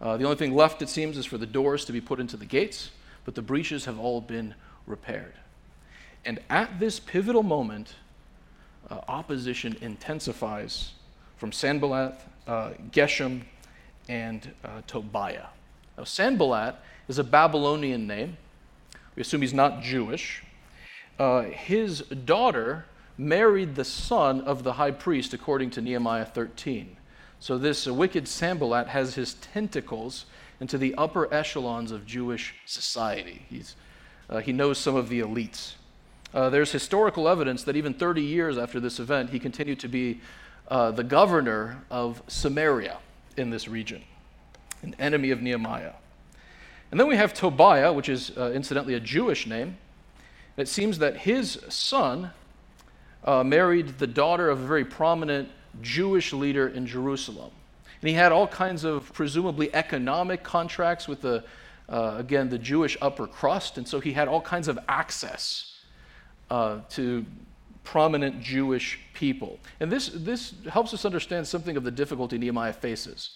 Uh, 0.00 0.16
the 0.16 0.22
only 0.22 0.36
thing 0.36 0.54
left, 0.54 0.80
it 0.82 0.88
seems, 0.88 1.18
is 1.18 1.26
for 1.26 1.36
the 1.36 1.46
doors 1.46 1.84
to 1.86 1.92
be 1.92 2.00
put 2.00 2.20
into 2.20 2.36
the 2.36 2.44
gates, 2.44 2.92
but 3.24 3.34
the 3.34 3.42
breaches 3.42 3.86
have 3.86 3.98
all 3.98 4.20
been 4.20 4.54
repaired. 4.86 5.32
And 6.24 6.38
at 6.48 6.78
this 6.78 7.00
pivotal 7.00 7.42
moment, 7.42 7.96
uh, 8.88 9.00
opposition 9.08 9.76
intensifies 9.80 10.92
from 11.38 11.50
Sanballat, 11.50 12.14
uh, 12.46 12.70
Geshem, 12.92 13.42
and 14.08 14.52
uh, 14.64 14.82
Tobiah. 14.86 15.46
Now, 15.98 16.04
Sanballat 16.04 16.76
is 17.08 17.18
a 17.18 17.24
Babylonian 17.24 18.06
name. 18.06 18.36
We 19.16 19.22
assume 19.22 19.40
he's 19.40 19.52
not 19.52 19.82
Jewish. 19.82 20.44
Uh, 21.18 21.42
his 21.42 22.00
daughter 22.00 22.84
married 23.18 23.74
the 23.74 23.84
son 23.84 24.40
of 24.42 24.62
the 24.62 24.74
high 24.74 24.90
priest, 24.90 25.32
according 25.32 25.70
to 25.70 25.80
Nehemiah 25.80 26.24
13. 26.24 26.96
So, 27.38 27.58
this 27.58 27.86
wicked 27.86 28.28
Sanballat 28.28 28.88
has 28.88 29.14
his 29.14 29.34
tentacles 29.34 30.26
into 30.60 30.78
the 30.78 30.94
upper 30.96 31.32
echelons 31.32 31.92
of 31.92 32.06
Jewish 32.06 32.54
society. 32.64 33.42
He's, 33.48 33.76
uh, 34.28 34.38
he 34.38 34.52
knows 34.52 34.78
some 34.78 34.96
of 34.96 35.08
the 35.08 35.20
elites. 35.20 35.74
Uh, 36.34 36.50
there's 36.50 36.72
historical 36.72 37.28
evidence 37.28 37.62
that 37.64 37.76
even 37.76 37.94
30 37.94 38.22
years 38.22 38.58
after 38.58 38.80
this 38.80 38.98
event, 38.98 39.30
he 39.30 39.38
continued 39.38 39.80
to 39.80 39.88
be 39.88 40.20
uh, 40.68 40.90
the 40.90 41.04
governor 41.04 41.84
of 41.90 42.22
Samaria 42.26 42.98
in 43.36 43.50
this 43.50 43.68
region 43.68 44.02
an 44.82 44.94
enemy 44.98 45.30
of 45.30 45.42
Nehemiah. 45.42 45.92
And 46.90 47.00
then 47.00 47.08
we 47.08 47.16
have 47.16 47.34
Tobiah, 47.34 47.92
which 47.92 48.08
is 48.08 48.30
uh, 48.36 48.52
incidentally 48.52 48.94
a 48.94 49.00
Jewish 49.00 49.46
name. 49.46 49.78
It 50.56 50.68
seems 50.68 50.98
that 50.98 51.18
his 51.18 51.58
son 51.68 52.30
uh, 53.24 53.44
married 53.44 53.98
the 53.98 54.06
daughter 54.06 54.48
of 54.48 54.60
a 54.60 54.66
very 54.66 54.84
prominent 54.84 55.50
Jewish 55.82 56.32
leader 56.32 56.68
in 56.68 56.86
Jerusalem. 56.86 57.50
And 58.00 58.08
he 58.08 58.14
had 58.14 58.32
all 58.32 58.46
kinds 58.46 58.84
of 58.84 59.12
presumably 59.12 59.74
economic 59.74 60.42
contracts 60.42 61.08
with 61.08 61.22
the, 61.22 61.44
uh, 61.88 62.14
again, 62.18 62.48
the 62.48 62.58
Jewish 62.58 62.96
upper 63.02 63.26
crust. 63.26 63.78
And 63.78 63.86
so 63.86 64.00
he 64.00 64.12
had 64.12 64.28
all 64.28 64.40
kinds 64.40 64.68
of 64.68 64.78
access 64.88 65.74
uh, 66.50 66.80
to 66.90 67.24
prominent 67.84 68.40
Jewish 68.40 68.98
people. 69.14 69.58
And 69.80 69.90
this, 69.90 70.08
this 70.08 70.54
helps 70.68 70.92
us 70.92 71.04
understand 71.04 71.46
something 71.46 71.76
of 71.76 71.84
the 71.84 71.90
difficulty 71.90 72.38
Nehemiah 72.38 72.72
faces. 72.72 73.30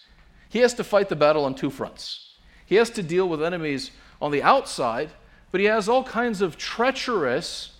He 0.48 0.58
has 0.60 0.74
to 0.74 0.84
fight 0.84 1.08
the 1.08 1.16
battle 1.16 1.44
on 1.44 1.54
two 1.54 1.70
fronts. 1.70 2.34
He 2.66 2.74
has 2.76 2.90
to 2.90 3.02
deal 3.02 3.28
with 3.28 3.42
enemies 3.42 3.92
on 4.20 4.32
the 4.32 4.42
outside, 4.42 5.10
but 5.50 5.60
he 5.60 5.66
has 5.66 5.88
all 5.88 6.04
kinds 6.04 6.40
of 6.42 6.56
treacherous 6.56 7.72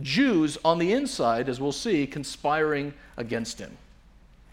Jews 0.00 0.58
on 0.64 0.78
the 0.78 0.92
inside, 0.92 1.48
as 1.48 1.60
we'll 1.60 1.72
see, 1.72 2.06
conspiring 2.06 2.94
against 3.16 3.58
him. 3.58 3.76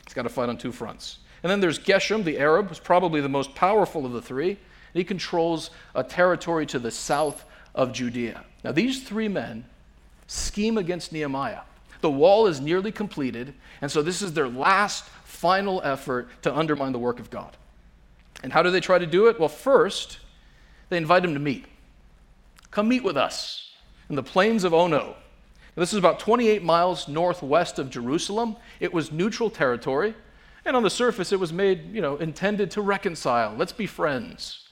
He's 0.06 0.14
got 0.14 0.24
to 0.24 0.30
fight 0.30 0.50
on 0.50 0.58
two 0.58 0.72
fronts. 0.72 1.20
And 1.44 1.52
then 1.52 1.60
there's 1.60 1.80
Geshem, 1.80 2.24
the 2.24 2.40
Arab, 2.40 2.70
who's 2.70 2.80
probably 2.80 3.22
the 3.22 3.30
most 3.30 3.54
powerful 3.54 4.06
of 4.06 4.14
the 4.14 4.22
three. 4.22 4.50
And 4.50 4.58
He 4.94 5.04
controls 5.04 5.70
a 5.94 6.04
territory 6.04 6.66
to 6.68 6.80
the 6.80 6.92
south 6.92 7.46
of 7.76 7.92
Judea. 7.92 8.44
Now, 8.64 8.72
these 8.72 9.04
three 9.04 9.28
men 9.28 9.66
scheme 10.28 10.78
against 10.78 11.12
Nehemiah. 11.12 11.62
The 12.02 12.10
wall 12.10 12.48
is 12.48 12.60
nearly 12.60 12.92
completed, 12.92 13.54
and 13.82 13.92
so 13.92 14.02
this 14.02 14.22
is 14.22 14.34
their 14.34 14.48
last 14.48 15.06
final 15.24 15.82
effort 15.84 16.30
to 16.44 16.56
undermine 16.56 16.92
the 16.92 17.00
work 17.00 17.20
of 17.20 17.30
God. 17.30 17.56
And 18.44 18.52
how 18.52 18.64
do 18.64 18.72
they 18.72 18.80
try 18.80 18.98
to 18.98 19.06
do 19.06 19.28
it? 19.28 19.40
Well, 19.40 19.50
first, 19.50 20.20
they 20.90 20.98
invite 20.98 21.24
him 21.26 21.34
to 21.34 21.40
meet. 21.40 21.66
Come 22.76 22.90
meet 22.90 23.06
with 23.06 23.16
us 23.16 23.72
in 24.10 24.18
the 24.18 24.22
plains 24.22 24.66
of 24.66 24.74
Ono. 24.74 25.16
This 25.76 25.94
is 25.94 25.98
about 25.98 26.20
28 26.20 26.62
miles 26.62 27.08
northwest 27.08 27.80
of 27.80 27.90
Jerusalem. 27.90 28.58
It 28.82 28.94
was 28.94 29.14
neutral 29.14 29.50
territory, 29.50 30.14
and 30.66 30.76
on 30.76 30.84
the 30.84 30.90
surface, 30.90 31.32
it 31.32 31.40
was 31.40 31.54
made, 31.54 31.96
you 31.96 32.02
know, 32.02 32.18
intended 32.18 32.72
to 32.72 32.82
reconcile. 32.82 33.56
Let's 33.56 33.72
be 33.72 33.88
friends. 33.88 34.68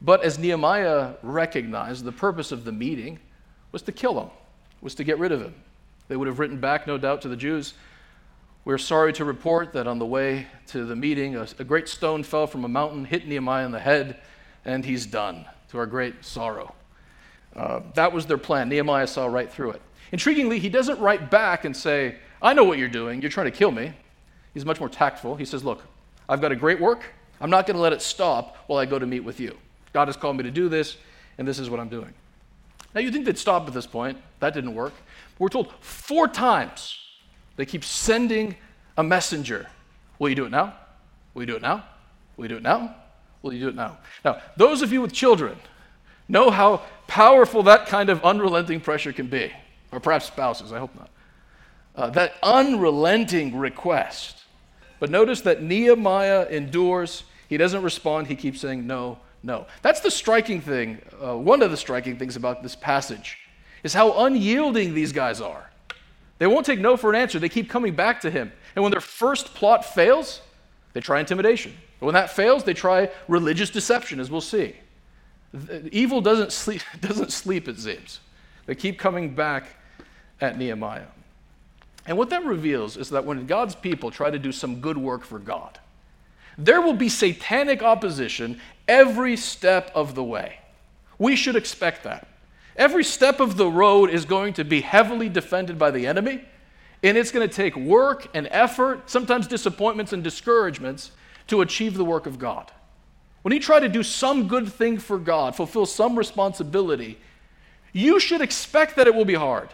But 0.00 0.24
as 0.24 0.38
Nehemiah 0.38 1.16
recognized, 1.22 2.06
the 2.06 2.12
purpose 2.12 2.52
of 2.52 2.64
the 2.64 2.72
meeting 2.72 3.18
was 3.70 3.82
to 3.82 3.92
kill 3.92 4.18
him, 4.18 4.30
was 4.80 4.94
to 4.94 5.04
get 5.04 5.18
rid 5.18 5.30
of 5.30 5.42
him. 5.42 5.56
They 6.08 6.16
would 6.16 6.28
have 6.28 6.38
written 6.38 6.58
back, 6.58 6.86
no 6.86 6.96
doubt, 6.96 7.20
to 7.20 7.28
the 7.28 7.36
Jews. 7.36 7.74
We're 8.64 8.78
sorry 8.78 9.12
to 9.12 9.26
report 9.26 9.74
that 9.74 9.86
on 9.86 9.98
the 9.98 10.06
way 10.06 10.46
to 10.68 10.86
the 10.86 10.96
meeting, 10.96 11.36
a, 11.36 11.46
a 11.58 11.64
great 11.64 11.90
stone 11.90 12.22
fell 12.22 12.46
from 12.46 12.64
a 12.64 12.68
mountain, 12.68 13.04
hit 13.04 13.28
Nehemiah 13.28 13.66
in 13.66 13.72
the 13.72 13.78
head, 13.78 14.22
and 14.64 14.86
he's 14.86 15.04
done, 15.04 15.44
to 15.68 15.76
our 15.76 15.86
great 15.86 16.24
sorrow. 16.24 16.75
Uh, 17.56 17.80
that 17.94 18.12
was 18.12 18.26
their 18.26 18.38
plan. 18.38 18.68
Nehemiah 18.68 19.06
saw 19.06 19.26
right 19.26 19.50
through 19.50 19.72
it. 19.72 19.82
Intriguingly, 20.12 20.58
he 20.58 20.68
doesn't 20.68 21.00
write 21.00 21.30
back 21.30 21.64
and 21.64 21.76
say, 21.76 22.16
I 22.42 22.52
know 22.52 22.64
what 22.64 22.78
you're 22.78 22.88
doing. 22.88 23.22
You're 23.22 23.30
trying 23.30 23.50
to 23.50 23.56
kill 23.56 23.70
me. 23.70 23.92
He's 24.52 24.64
much 24.64 24.78
more 24.78 24.88
tactful. 24.88 25.36
He 25.36 25.44
says, 25.44 25.64
Look, 25.64 25.82
I've 26.28 26.40
got 26.40 26.52
a 26.52 26.56
great 26.56 26.80
work. 26.80 27.02
I'm 27.40 27.50
not 27.50 27.66
going 27.66 27.76
to 27.76 27.80
let 27.80 27.92
it 27.92 28.02
stop 28.02 28.56
while 28.66 28.78
I 28.78 28.86
go 28.86 28.98
to 28.98 29.06
meet 29.06 29.20
with 29.20 29.40
you. 29.40 29.56
God 29.92 30.08
has 30.08 30.16
called 30.16 30.36
me 30.36 30.42
to 30.44 30.50
do 30.50 30.68
this, 30.68 30.96
and 31.38 31.46
this 31.46 31.58
is 31.58 31.68
what 31.68 31.80
I'm 31.80 31.88
doing. 31.88 32.12
Now, 32.94 33.00
you 33.00 33.10
think 33.10 33.26
they'd 33.26 33.36
stop 33.36 33.66
at 33.66 33.74
this 33.74 33.86
point. 33.86 34.18
That 34.40 34.54
didn't 34.54 34.74
work. 34.74 34.94
We're 35.38 35.48
told 35.48 35.72
four 35.80 36.28
times 36.28 36.98
they 37.56 37.66
keep 37.66 37.84
sending 37.84 38.56
a 38.96 39.02
messenger. 39.02 39.66
Will 40.18 40.30
you 40.30 40.34
do 40.34 40.46
it 40.46 40.50
now? 40.50 40.74
Will 41.34 41.42
you 41.42 41.46
do 41.46 41.56
it 41.56 41.62
now? 41.62 41.84
Will 42.36 42.44
you 42.44 42.48
do 42.48 42.56
it 42.56 42.62
now? 42.62 42.94
Will 43.42 43.52
you 43.52 43.60
do 43.60 43.68
it 43.68 43.74
now? 43.74 43.98
Now, 44.24 44.40
those 44.56 44.80
of 44.80 44.92
you 44.92 45.02
with 45.02 45.12
children 45.12 45.58
know 46.28 46.50
how 46.50 46.82
powerful 47.06 47.62
that 47.64 47.86
kind 47.86 48.10
of 48.10 48.24
unrelenting 48.24 48.80
pressure 48.80 49.12
can 49.12 49.28
be 49.28 49.52
or 49.92 50.00
perhaps 50.00 50.26
spouses, 50.26 50.72
I 50.72 50.78
hope 50.78 50.94
not. 50.94 51.10
Uh, 51.94 52.10
that 52.10 52.34
unrelenting 52.42 53.56
request. 53.56 54.44
But 55.00 55.10
notice 55.10 55.40
that 55.42 55.62
Nehemiah 55.62 56.46
endures. 56.50 57.24
He 57.48 57.56
doesn't 57.56 57.82
respond. 57.82 58.26
He 58.26 58.36
keeps 58.36 58.60
saying, 58.60 58.86
no, 58.86 59.18
no. 59.42 59.66
That's 59.82 60.00
the 60.00 60.10
striking 60.10 60.60
thing. 60.60 61.00
Uh, 61.22 61.36
one 61.36 61.62
of 61.62 61.70
the 61.70 61.76
striking 61.76 62.18
things 62.18 62.36
about 62.36 62.62
this 62.62 62.76
passage 62.76 63.38
is 63.82 63.94
how 63.94 64.24
unyielding 64.24 64.94
these 64.94 65.12
guys 65.12 65.40
are. 65.40 65.70
They 66.38 66.46
won't 66.46 66.66
take 66.66 66.80
no 66.80 66.96
for 66.96 67.08
an 67.10 67.16
answer. 67.16 67.38
They 67.38 67.48
keep 67.48 67.70
coming 67.70 67.94
back 67.94 68.20
to 68.22 68.30
him. 68.30 68.52
And 68.74 68.82
when 68.82 68.92
their 68.92 69.00
first 69.00 69.54
plot 69.54 69.84
fails, 69.84 70.42
they 70.92 71.00
try 71.00 71.20
intimidation. 71.20 71.74
But 72.00 72.06
when 72.06 72.14
that 72.14 72.30
fails, 72.30 72.64
they 72.64 72.74
try 72.74 73.10
religious 73.28 73.70
deception, 73.70 74.20
as 74.20 74.30
we'll 74.30 74.42
see. 74.42 74.76
Evil 75.92 76.20
doesn't 76.20 76.52
sleep, 76.52 76.82
doesn't 77.00 77.32
sleep 77.32 77.68
it 77.68 77.78
seems. 77.78 78.20
They 78.66 78.74
keep 78.74 78.98
coming 78.98 79.34
back 79.34 79.68
at 80.40 80.58
Nehemiah. 80.58 81.06
And 82.06 82.16
what 82.16 82.30
that 82.30 82.44
reveals 82.44 82.96
is 82.96 83.10
that 83.10 83.24
when 83.24 83.46
God's 83.46 83.74
people 83.74 84.10
try 84.10 84.30
to 84.30 84.38
do 84.38 84.52
some 84.52 84.80
good 84.80 84.96
work 84.96 85.24
for 85.24 85.38
God, 85.38 85.78
there 86.58 86.80
will 86.80 86.94
be 86.94 87.08
satanic 87.08 87.82
opposition 87.82 88.60
every 88.88 89.36
step 89.36 89.90
of 89.94 90.14
the 90.14 90.24
way. 90.24 90.58
We 91.18 91.36
should 91.36 91.56
expect 91.56 92.04
that. 92.04 92.28
Every 92.76 93.04
step 93.04 93.40
of 93.40 93.56
the 93.56 93.68
road 93.68 94.10
is 94.10 94.24
going 94.24 94.54
to 94.54 94.64
be 94.64 94.82
heavily 94.82 95.28
defended 95.28 95.78
by 95.78 95.90
the 95.90 96.06
enemy, 96.06 96.44
and 97.02 97.16
it's 97.16 97.30
going 97.30 97.48
to 97.48 97.54
take 97.54 97.74
work 97.76 98.28
and 98.34 98.48
effort, 98.50 99.10
sometimes 99.10 99.46
disappointments 99.46 100.12
and 100.12 100.22
discouragements, 100.22 101.10
to 101.48 101.62
achieve 101.62 101.96
the 101.96 102.04
work 102.04 102.26
of 102.26 102.38
God. 102.38 102.70
When 103.46 103.52
you 103.52 103.60
try 103.60 103.78
to 103.78 103.88
do 103.88 104.02
some 104.02 104.48
good 104.48 104.72
thing 104.72 104.98
for 104.98 105.18
God, 105.18 105.54
fulfill 105.54 105.86
some 105.86 106.18
responsibility, 106.18 107.16
you 107.92 108.18
should 108.18 108.40
expect 108.40 108.96
that 108.96 109.06
it 109.06 109.14
will 109.14 109.24
be 109.24 109.34
hard. 109.34 109.68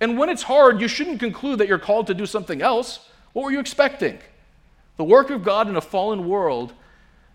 And 0.00 0.16
when 0.16 0.30
it's 0.30 0.44
hard, 0.44 0.80
you 0.80 0.88
shouldn't 0.88 1.20
conclude 1.20 1.58
that 1.58 1.68
you're 1.68 1.78
called 1.78 2.06
to 2.06 2.14
do 2.14 2.24
something 2.24 2.62
else. 2.62 3.00
What 3.34 3.42
were 3.42 3.50
you 3.50 3.60
expecting? 3.60 4.18
The 4.96 5.04
work 5.04 5.28
of 5.28 5.44
God 5.44 5.68
in 5.68 5.76
a 5.76 5.80
fallen 5.82 6.26
world 6.26 6.72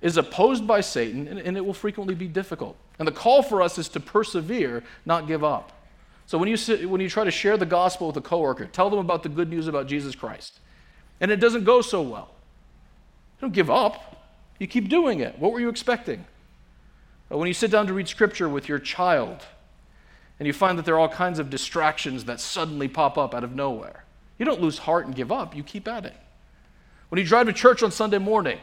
is 0.01 0.17
opposed 0.17 0.65
by 0.65 0.81
Satan, 0.81 1.27
and, 1.27 1.55
it 1.55 1.63
will 1.63 1.75
frequently 1.75 2.15
be 2.15 2.27
difficult. 2.27 2.75
And 2.97 3.07
the 3.07 3.11
call 3.11 3.43
for 3.43 3.61
us 3.61 3.77
is 3.77 3.87
to 3.89 3.99
persevere, 3.99 4.83
not 5.05 5.27
give 5.27 5.43
up. 5.43 5.73
So 6.25 6.39
when 6.39 6.49
you, 6.49 6.89
when 6.89 7.01
you 7.01 7.09
try 7.09 7.23
to 7.23 7.29
share 7.29 7.55
the 7.55 7.67
gospel 7.67 8.07
with 8.07 8.17
a 8.17 8.21
coworker, 8.21 8.65
tell 8.65 8.89
them 8.89 8.97
about 8.97 9.21
the 9.21 9.29
good 9.29 9.51
news 9.51 9.67
about 9.67 9.85
Jesus 9.85 10.15
Christ, 10.15 10.59
and 11.21 11.29
it 11.29 11.35
doesn't 11.35 11.65
go 11.65 11.81
so 11.81 12.01
well, 12.01 12.31
don't 13.39 13.53
give 13.53 13.69
up. 13.69 14.12
You 14.59 14.67
keep 14.67 14.89
doing 14.89 15.19
it. 15.19 15.37
What 15.39 15.51
were 15.51 15.59
you 15.59 15.69
expecting? 15.69 16.25
When 17.29 17.47
you 17.47 17.53
sit 17.53 17.71
down 17.71 17.87
to 17.87 17.93
read 17.93 18.07
scripture 18.07 18.47
with 18.47 18.69
your 18.69 18.79
child, 18.79 19.43
and 20.39 20.47
you 20.47 20.53
find 20.53 20.77
that 20.77 20.85
there 20.85 20.95
are 20.95 20.99
all 20.99 21.09
kinds 21.09 21.39
of 21.39 21.49
distractions 21.49 22.25
that 22.25 22.39
suddenly 22.39 22.87
pop 22.87 23.17
up 23.17 23.33
out 23.33 23.43
of 23.43 23.55
nowhere. 23.55 24.03
You 24.37 24.45
don't 24.45 24.61
lose 24.61 24.77
heart 24.79 25.05
and 25.05 25.15
give 25.15 25.31
up, 25.31 25.55
you 25.55 25.63
keep 25.63 25.87
at 25.87 26.05
it. 26.05 26.15
When 27.09 27.19
you 27.19 27.25
drive 27.25 27.47
to 27.47 27.53
church 27.53 27.83
on 27.83 27.91
Sunday 27.91 28.17
morning 28.17 28.59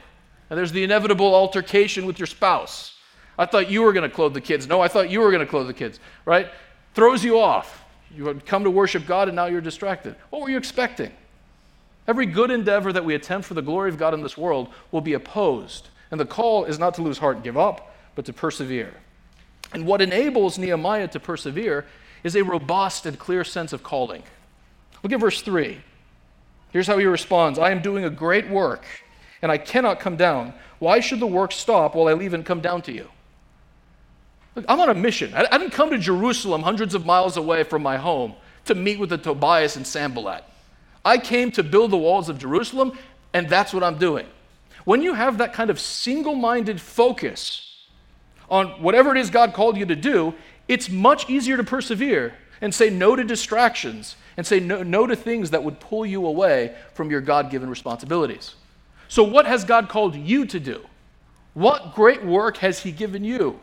and 0.48 0.58
there's 0.58 0.72
the 0.72 0.82
inevitable 0.82 1.34
altercation 1.34 2.06
with 2.06 2.18
your 2.18 2.26
spouse, 2.26 2.96
I 3.38 3.46
thought 3.46 3.70
you 3.70 3.82
were 3.82 3.92
going 3.92 4.08
to 4.08 4.14
clothe 4.14 4.34
the 4.34 4.40
kids. 4.40 4.66
No, 4.66 4.80
I 4.80 4.88
thought 4.88 5.08
you 5.08 5.20
were 5.20 5.30
going 5.30 5.44
to 5.44 5.46
clothe 5.46 5.68
the 5.68 5.74
kids, 5.74 6.00
right? 6.24 6.50
Throws 6.94 7.24
you 7.24 7.38
off. 7.38 7.84
You 8.14 8.34
come 8.44 8.64
to 8.64 8.70
worship 8.70 9.06
God 9.06 9.28
and 9.28 9.36
now 9.36 9.46
you're 9.46 9.60
distracted. 9.60 10.16
What 10.30 10.42
were 10.42 10.50
you 10.50 10.58
expecting? 10.58 11.12
Every 12.10 12.26
good 12.26 12.50
endeavor 12.50 12.92
that 12.92 13.04
we 13.04 13.14
attempt 13.14 13.46
for 13.46 13.54
the 13.54 13.62
glory 13.62 13.88
of 13.88 13.96
God 13.96 14.14
in 14.14 14.20
this 14.20 14.36
world 14.36 14.70
will 14.90 15.00
be 15.00 15.12
opposed. 15.12 15.90
And 16.10 16.18
the 16.18 16.24
call 16.24 16.64
is 16.64 16.76
not 16.76 16.94
to 16.94 17.02
lose 17.02 17.18
heart 17.18 17.36
and 17.36 17.44
give 17.44 17.56
up, 17.56 17.94
but 18.16 18.24
to 18.24 18.32
persevere. 18.32 18.92
And 19.72 19.86
what 19.86 20.02
enables 20.02 20.58
Nehemiah 20.58 21.06
to 21.06 21.20
persevere 21.20 21.86
is 22.24 22.34
a 22.34 22.42
robust 22.42 23.06
and 23.06 23.16
clear 23.16 23.44
sense 23.44 23.72
of 23.72 23.84
calling. 23.84 24.24
Look 25.04 25.12
at 25.12 25.20
verse 25.20 25.40
3. 25.40 25.80
Here's 26.72 26.88
how 26.88 26.98
he 26.98 27.04
responds 27.04 27.60
I 27.60 27.70
am 27.70 27.80
doing 27.80 28.04
a 28.04 28.10
great 28.10 28.50
work, 28.50 28.84
and 29.40 29.52
I 29.52 29.58
cannot 29.58 30.00
come 30.00 30.16
down. 30.16 30.52
Why 30.80 30.98
should 30.98 31.20
the 31.20 31.28
work 31.28 31.52
stop 31.52 31.94
while 31.94 32.08
I 32.08 32.14
leave 32.14 32.34
and 32.34 32.44
come 32.44 32.60
down 32.60 32.82
to 32.82 32.92
you? 32.92 33.08
Look, 34.56 34.64
I'm 34.68 34.80
on 34.80 34.88
a 34.88 34.94
mission. 34.94 35.32
I, 35.32 35.44
didn't 35.58 35.70
come 35.70 35.90
to 35.90 35.98
Jerusalem, 35.98 36.64
hundreds 36.64 36.96
of 36.96 37.06
miles 37.06 37.36
away 37.36 37.62
from 37.62 37.84
my 37.84 37.98
home, 37.98 38.34
to 38.64 38.74
meet 38.74 38.98
with 38.98 39.10
the 39.10 39.18
Tobias 39.18 39.76
and 39.76 39.86
Sanballat. 39.86 40.44
I 41.04 41.18
came 41.18 41.50
to 41.52 41.62
build 41.62 41.90
the 41.90 41.96
walls 41.96 42.28
of 42.28 42.38
Jerusalem, 42.38 42.98
and 43.32 43.48
that's 43.48 43.72
what 43.72 43.82
I'm 43.82 43.98
doing. 43.98 44.26
When 44.84 45.02
you 45.02 45.14
have 45.14 45.38
that 45.38 45.52
kind 45.52 45.70
of 45.70 45.80
single 45.80 46.34
minded 46.34 46.80
focus, 46.80 47.66
on 48.50 48.68
whatever 48.82 49.12
it 49.12 49.18
is 49.18 49.30
God 49.30 49.54
called 49.54 49.76
you 49.76 49.86
to 49.86 49.96
do, 49.96 50.34
it's 50.68 50.90
much 50.90 51.30
easier 51.30 51.56
to 51.56 51.64
persevere 51.64 52.34
and 52.60 52.74
say 52.74 52.90
no 52.90 53.16
to 53.16 53.24
distractions 53.24 54.16
and 54.36 54.46
say 54.46 54.60
no, 54.60 54.82
no 54.82 55.06
to 55.06 55.16
things 55.16 55.50
that 55.50 55.62
would 55.62 55.80
pull 55.80 56.04
you 56.04 56.26
away 56.26 56.74
from 56.94 57.10
your 57.10 57.20
God 57.20 57.50
given 57.50 57.70
responsibilities. 57.70 58.54
So, 59.08 59.22
what 59.22 59.46
has 59.46 59.64
God 59.64 59.88
called 59.88 60.14
you 60.14 60.44
to 60.46 60.60
do? 60.60 60.84
What 61.54 61.94
great 61.94 62.24
work 62.24 62.58
has 62.58 62.80
He 62.80 62.92
given 62.92 63.24
you? 63.24 63.60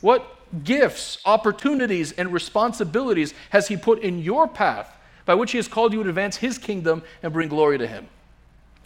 What 0.00 0.26
gifts, 0.64 1.18
opportunities, 1.24 2.12
and 2.12 2.32
responsibilities 2.32 3.34
has 3.50 3.68
He 3.68 3.76
put 3.76 4.00
in 4.00 4.18
your 4.18 4.48
path 4.48 4.96
by 5.30 5.34
which 5.34 5.52
He 5.52 5.58
has 5.58 5.68
called 5.68 5.92
you 5.92 6.02
to 6.02 6.08
advance 6.08 6.38
His 6.38 6.58
kingdom 6.58 7.04
and 7.22 7.32
bring 7.32 7.48
glory 7.48 7.78
to 7.78 7.86
Him? 7.86 8.08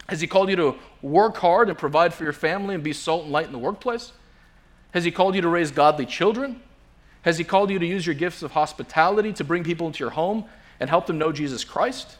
Has 0.09 0.21
He 0.21 0.27
called 0.27 0.51
you 0.51 0.57
to 0.57 0.75
work 1.01 1.39
hard 1.39 1.71
and 1.71 1.79
provide 1.79 2.13
for 2.13 2.23
your 2.23 2.35
family 2.35 2.75
and 2.75 2.85
be 2.85 2.93
salt 2.93 3.23
and 3.23 3.33
light 3.33 3.47
in 3.47 3.53
the 3.53 3.59
workplace? 3.59 4.13
Has 4.93 5.05
He 5.05 5.11
called 5.11 5.35
you 5.35 5.41
to 5.41 5.49
raise 5.49 5.71
godly 5.71 6.05
children? 6.05 6.61
Has 7.23 7.39
He 7.39 7.45
called 7.45 7.71
you 7.71 7.79
to 7.79 7.87
use 7.87 8.07
your 8.07 8.15
gifts 8.15 8.43
of 8.43 8.51
hospitality 8.51 9.33
to 9.33 9.43
bring 9.43 9.65
people 9.65 9.87
into 9.87 10.01
your 10.01 10.11
home 10.11 10.45
and 10.81 10.91
help 10.91 11.07
them 11.07 11.17
know 11.17 11.33
Jesus 11.33 11.65
Christ? 11.65 12.19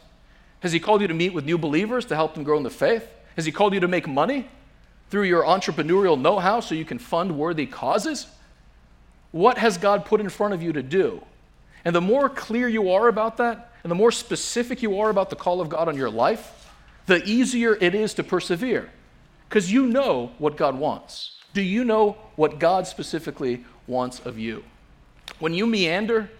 Has 0.61 0.71
He 0.71 0.79
called 0.79 1.01
you 1.01 1.07
to 1.07 1.13
meet 1.13 1.31
with 1.31 1.45
new 1.45 1.59
believers 1.59 2.03
to 2.05 2.15
help 2.15 2.33
them 2.33 2.43
grow 2.43 2.57
in 2.57 2.63
the 2.63 2.71
faith? 2.71 3.07
Has 3.35 3.45
He 3.45 3.51
called 3.51 3.75
you 3.75 3.79
to 3.79 3.87
make 3.87 4.07
money 4.07 4.49
through 5.11 5.25
your 5.25 5.43
entrepreneurial 5.43 6.19
know 6.19 6.39
how 6.39 6.61
so 6.61 6.73
you 6.73 6.83
can 6.83 6.97
fund 6.97 7.37
worthy 7.37 7.67
causes? 7.67 8.25
What 9.31 9.59
has 9.59 9.77
God 9.77 10.03
put 10.03 10.19
in 10.19 10.29
front 10.29 10.55
of 10.55 10.63
you 10.63 10.73
to 10.73 10.81
do? 10.81 11.21
And 11.85 11.95
the 11.95 12.01
more 12.01 12.27
clear 12.27 12.67
you 12.67 12.91
are 12.91 13.07
about 13.07 13.37
that, 13.37 13.71
and 13.83 13.91
the 13.91 13.95
more 13.95 14.11
specific 14.11 14.81
you 14.81 14.99
are 14.99 15.11
about 15.11 15.29
the 15.29 15.35
call 15.35 15.61
of 15.61 15.69
God 15.69 15.87
on 15.87 15.95
your 15.95 16.09
life, 16.09 16.71
the 17.05 17.23
easier 17.23 17.77
it 17.79 17.93
is 17.93 18.15
to 18.15 18.23
persevere 18.23 18.89
because 19.47 19.71
you 19.71 19.85
know 19.85 20.31
what 20.39 20.57
God 20.57 20.77
wants. 20.77 21.35
Do 21.53 21.61
you 21.61 21.85
know 21.85 22.17
what 22.35 22.59
God 22.59 22.87
specifically 22.87 23.63
wants 23.85 24.19
of 24.19 24.39
you? 24.39 24.63
When 25.37 25.53
you 25.53 25.67
meander, 25.67 26.31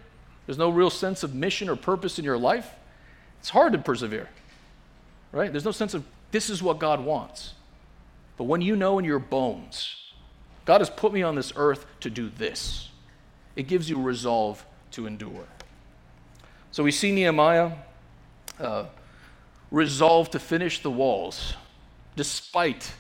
there's 0.46 0.58
no 0.58 0.70
real 0.70 0.90
sense 0.90 1.22
of 1.22 1.36
mission 1.36 1.70
or 1.70 1.76
purpose 1.76 2.18
in 2.18 2.26
your 2.26 2.38
life, 2.38 2.72
it's 3.40 3.50
hard 3.50 3.74
to 3.74 3.80
persevere, 3.80 4.28
right? 5.32 5.52
There's 5.52 5.66
no 5.66 5.72
sense 5.72 5.94
of 5.94 6.04
this 6.32 6.50
is 6.50 6.64
what 6.64 6.80
God 6.80 7.00
wants. 7.00 7.54
But 8.38 8.46
when 8.46 8.62
you 8.62 8.76
know 8.76 8.98
in 8.98 9.06
your 9.06 9.20
bones, 9.20 9.96
God 10.66 10.82
has 10.82 10.90
put 10.90 11.14
me 11.14 11.22
on 11.22 11.36
this 11.36 11.54
earth 11.56 11.86
to 12.00 12.10
do 12.10 12.30
this, 12.30 12.90
it 13.56 13.68
gives 13.68 13.88
you 13.88 14.02
resolve 14.02 14.66
to 14.96 15.08
endure. 15.08 15.48
So 16.72 16.84
we 16.84 16.92
see 16.92 17.12
Nehemiah. 17.12 17.72
uh, 18.60 18.86
resolve 19.72 20.30
to 20.32 20.40
finish 20.40 20.82
the 20.82 20.92
walls 20.92 21.56
despite 22.16 22.94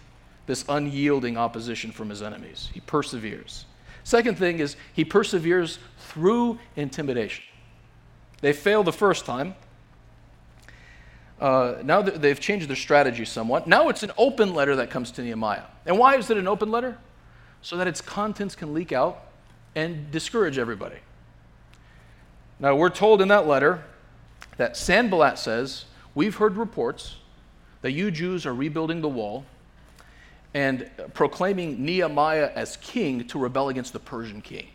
this 0.45 0.65
unyielding 0.67 1.37
opposition 1.37 1.91
from 1.91 2.09
his 2.09 2.21
enemies. 2.21 2.69
He 2.73 2.81
perseveres. 2.81 3.65
Second 4.03 4.37
thing 4.37 4.59
is 4.59 4.75
he 4.93 5.05
perseveres 5.05 5.79
through 5.99 6.59
intimidation. 6.75 7.43
They 8.41 8.53
failed 8.53 8.85
the 8.85 8.93
first 8.93 9.25
time. 9.25 9.55
Uh, 11.39 11.75
now 11.83 12.01
they've 12.01 12.39
changed 12.39 12.67
their 12.69 12.75
strategy 12.75 13.25
somewhat. 13.25 13.67
Now 13.67 13.89
it's 13.89 14.03
an 14.03 14.11
open 14.17 14.53
letter 14.53 14.75
that 14.77 14.89
comes 14.89 15.11
to 15.11 15.21
Nehemiah. 15.21 15.63
And 15.85 15.97
why 15.97 16.15
is 16.17 16.29
it 16.29 16.37
an 16.37 16.47
open 16.47 16.71
letter? 16.71 16.97
So 17.61 17.77
that 17.77 17.87
its 17.87 18.01
contents 18.01 18.55
can 18.55 18.73
leak 18.73 18.91
out 18.91 19.23
and 19.75 20.11
discourage 20.11 20.57
everybody. 20.57 20.97
Now 22.59 22.75
we're 22.75 22.89
told 22.89 23.21
in 23.21 23.27
that 23.29 23.47
letter 23.47 23.83
that 24.57 24.77
Sanballat 24.77 25.37
says, 25.37 25.85
We've 26.13 26.35
heard 26.35 26.55
reports 26.55 27.17
that 27.81 27.91
you 27.91 28.09
Jews 28.09 28.45
are 28.45 28.53
rebuilding 28.53 29.01
the 29.01 29.09
wall 29.09 29.45
and 30.53 30.89
proclaiming 31.13 31.83
Nehemiah 31.83 32.49
as 32.55 32.77
king 32.77 33.27
to 33.27 33.37
rebel 33.37 33.67
against 33.67 33.91
the 33.91 33.99
Persian 33.99 34.41
king. 34.41 34.67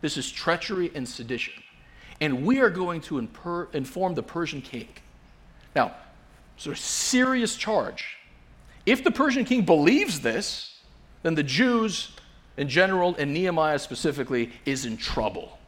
This 0.00 0.16
is 0.16 0.30
treachery 0.30 0.90
and 0.94 1.06
sedition. 1.06 1.54
And 2.20 2.46
we 2.46 2.60
are 2.60 2.70
going 2.70 3.02
to 3.02 3.18
inform 3.18 4.14
the 4.14 4.22
Persian 4.22 4.62
king. 4.62 4.88
Now, 5.76 5.94
it's 6.56 6.66
a 6.66 6.74
serious 6.74 7.56
charge. 7.56 8.16
If 8.86 9.04
the 9.04 9.10
Persian 9.10 9.44
king 9.44 9.64
believes 9.64 10.20
this, 10.20 10.80
then 11.22 11.34
the 11.34 11.42
Jews 11.42 12.12
in 12.56 12.68
general 12.68 13.14
and 13.16 13.34
Nehemiah 13.34 13.78
specifically 13.78 14.50
is 14.64 14.86
in 14.86 14.96
trouble. 14.96 15.58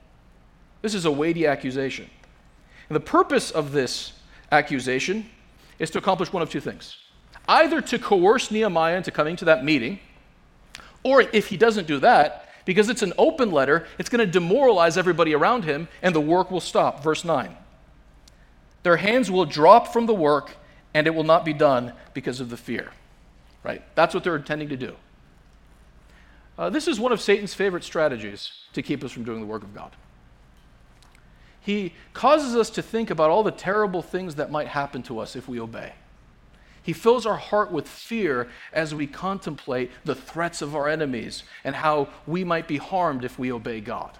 This 0.84 0.92
is 0.92 1.06
a 1.06 1.10
weighty 1.10 1.46
accusation. 1.46 2.10
And 2.90 2.94
the 2.94 3.00
purpose 3.00 3.50
of 3.50 3.72
this 3.72 4.12
accusation 4.52 5.24
is 5.78 5.88
to 5.88 5.98
accomplish 5.98 6.30
one 6.30 6.42
of 6.42 6.50
two 6.50 6.60
things 6.60 6.98
either 7.48 7.80
to 7.80 7.98
coerce 7.98 8.50
Nehemiah 8.50 8.98
into 8.98 9.10
coming 9.10 9.34
to 9.36 9.46
that 9.46 9.64
meeting, 9.64 9.98
or 11.02 11.22
if 11.22 11.46
he 11.46 11.56
doesn't 11.56 11.86
do 11.86 12.00
that, 12.00 12.50
because 12.66 12.90
it's 12.90 13.00
an 13.00 13.14
open 13.16 13.50
letter, 13.50 13.86
it's 13.98 14.10
going 14.10 14.30
to 14.30 14.30
demoralize 14.30 14.98
everybody 14.98 15.34
around 15.34 15.64
him 15.64 15.88
and 16.02 16.14
the 16.14 16.20
work 16.20 16.50
will 16.50 16.60
stop. 16.60 17.02
Verse 17.02 17.24
9. 17.24 17.56
Their 18.82 18.98
hands 18.98 19.30
will 19.30 19.46
drop 19.46 19.90
from 19.90 20.04
the 20.04 20.14
work 20.14 20.50
and 20.92 21.06
it 21.06 21.14
will 21.14 21.24
not 21.24 21.46
be 21.46 21.54
done 21.54 21.94
because 22.12 22.40
of 22.40 22.50
the 22.50 22.58
fear. 22.58 22.90
Right? 23.62 23.82
That's 23.94 24.12
what 24.12 24.22
they're 24.22 24.36
intending 24.36 24.68
to 24.68 24.76
do. 24.76 24.96
Uh, 26.58 26.68
this 26.68 26.86
is 26.86 27.00
one 27.00 27.10
of 27.10 27.22
Satan's 27.22 27.54
favorite 27.54 27.84
strategies 27.84 28.52
to 28.74 28.82
keep 28.82 29.02
us 29.02 29.12
from 29.12 29.24
doing 29.24 29.40
the 29.40 29.46
work 29.46 29.62
of 29.62 29.74
God. 29.74 29.92
He 31.64 31.94
causes 32.12 32.54
us 32.54 32.68
to 32.70 32.82
think 32.82 33.08
about 33.08 33.30
all 33.30 33.42
the 33.42 33.50
terrible 33.50 34.02
things 34.02 34.34
that 34.34 34.50
might 34.50 34.68
happen 34.68 35.02
to 35.04 35.18
us 35.18 35.34
if 35.34 35.48
we 35.48 35.58
obey. 35.58 35.94
He 36.82 36.92
fills 36.92 37.24
our 37.24 37.38
heart 37.38 37.72
with 37.72 37.88
fear 37.88 38.48
as 38.70 38.94
we 38.94 39.06
contemplate 39.06 39.90
the 40.04 40.14
threats 40.14 40.60
of 40.60 40.76
our 40.76 40.86
enemies 40.86 41.42
and 41.64 41.74
how 41.74 42.08
we 42.26 42.44
might 42.44 42.68
be 42.68 42.76
harmed 42.76 43.24
if 43.24 43.38
we 43.38 43.50
obey 43.50 43.80
God. 43.80 44.18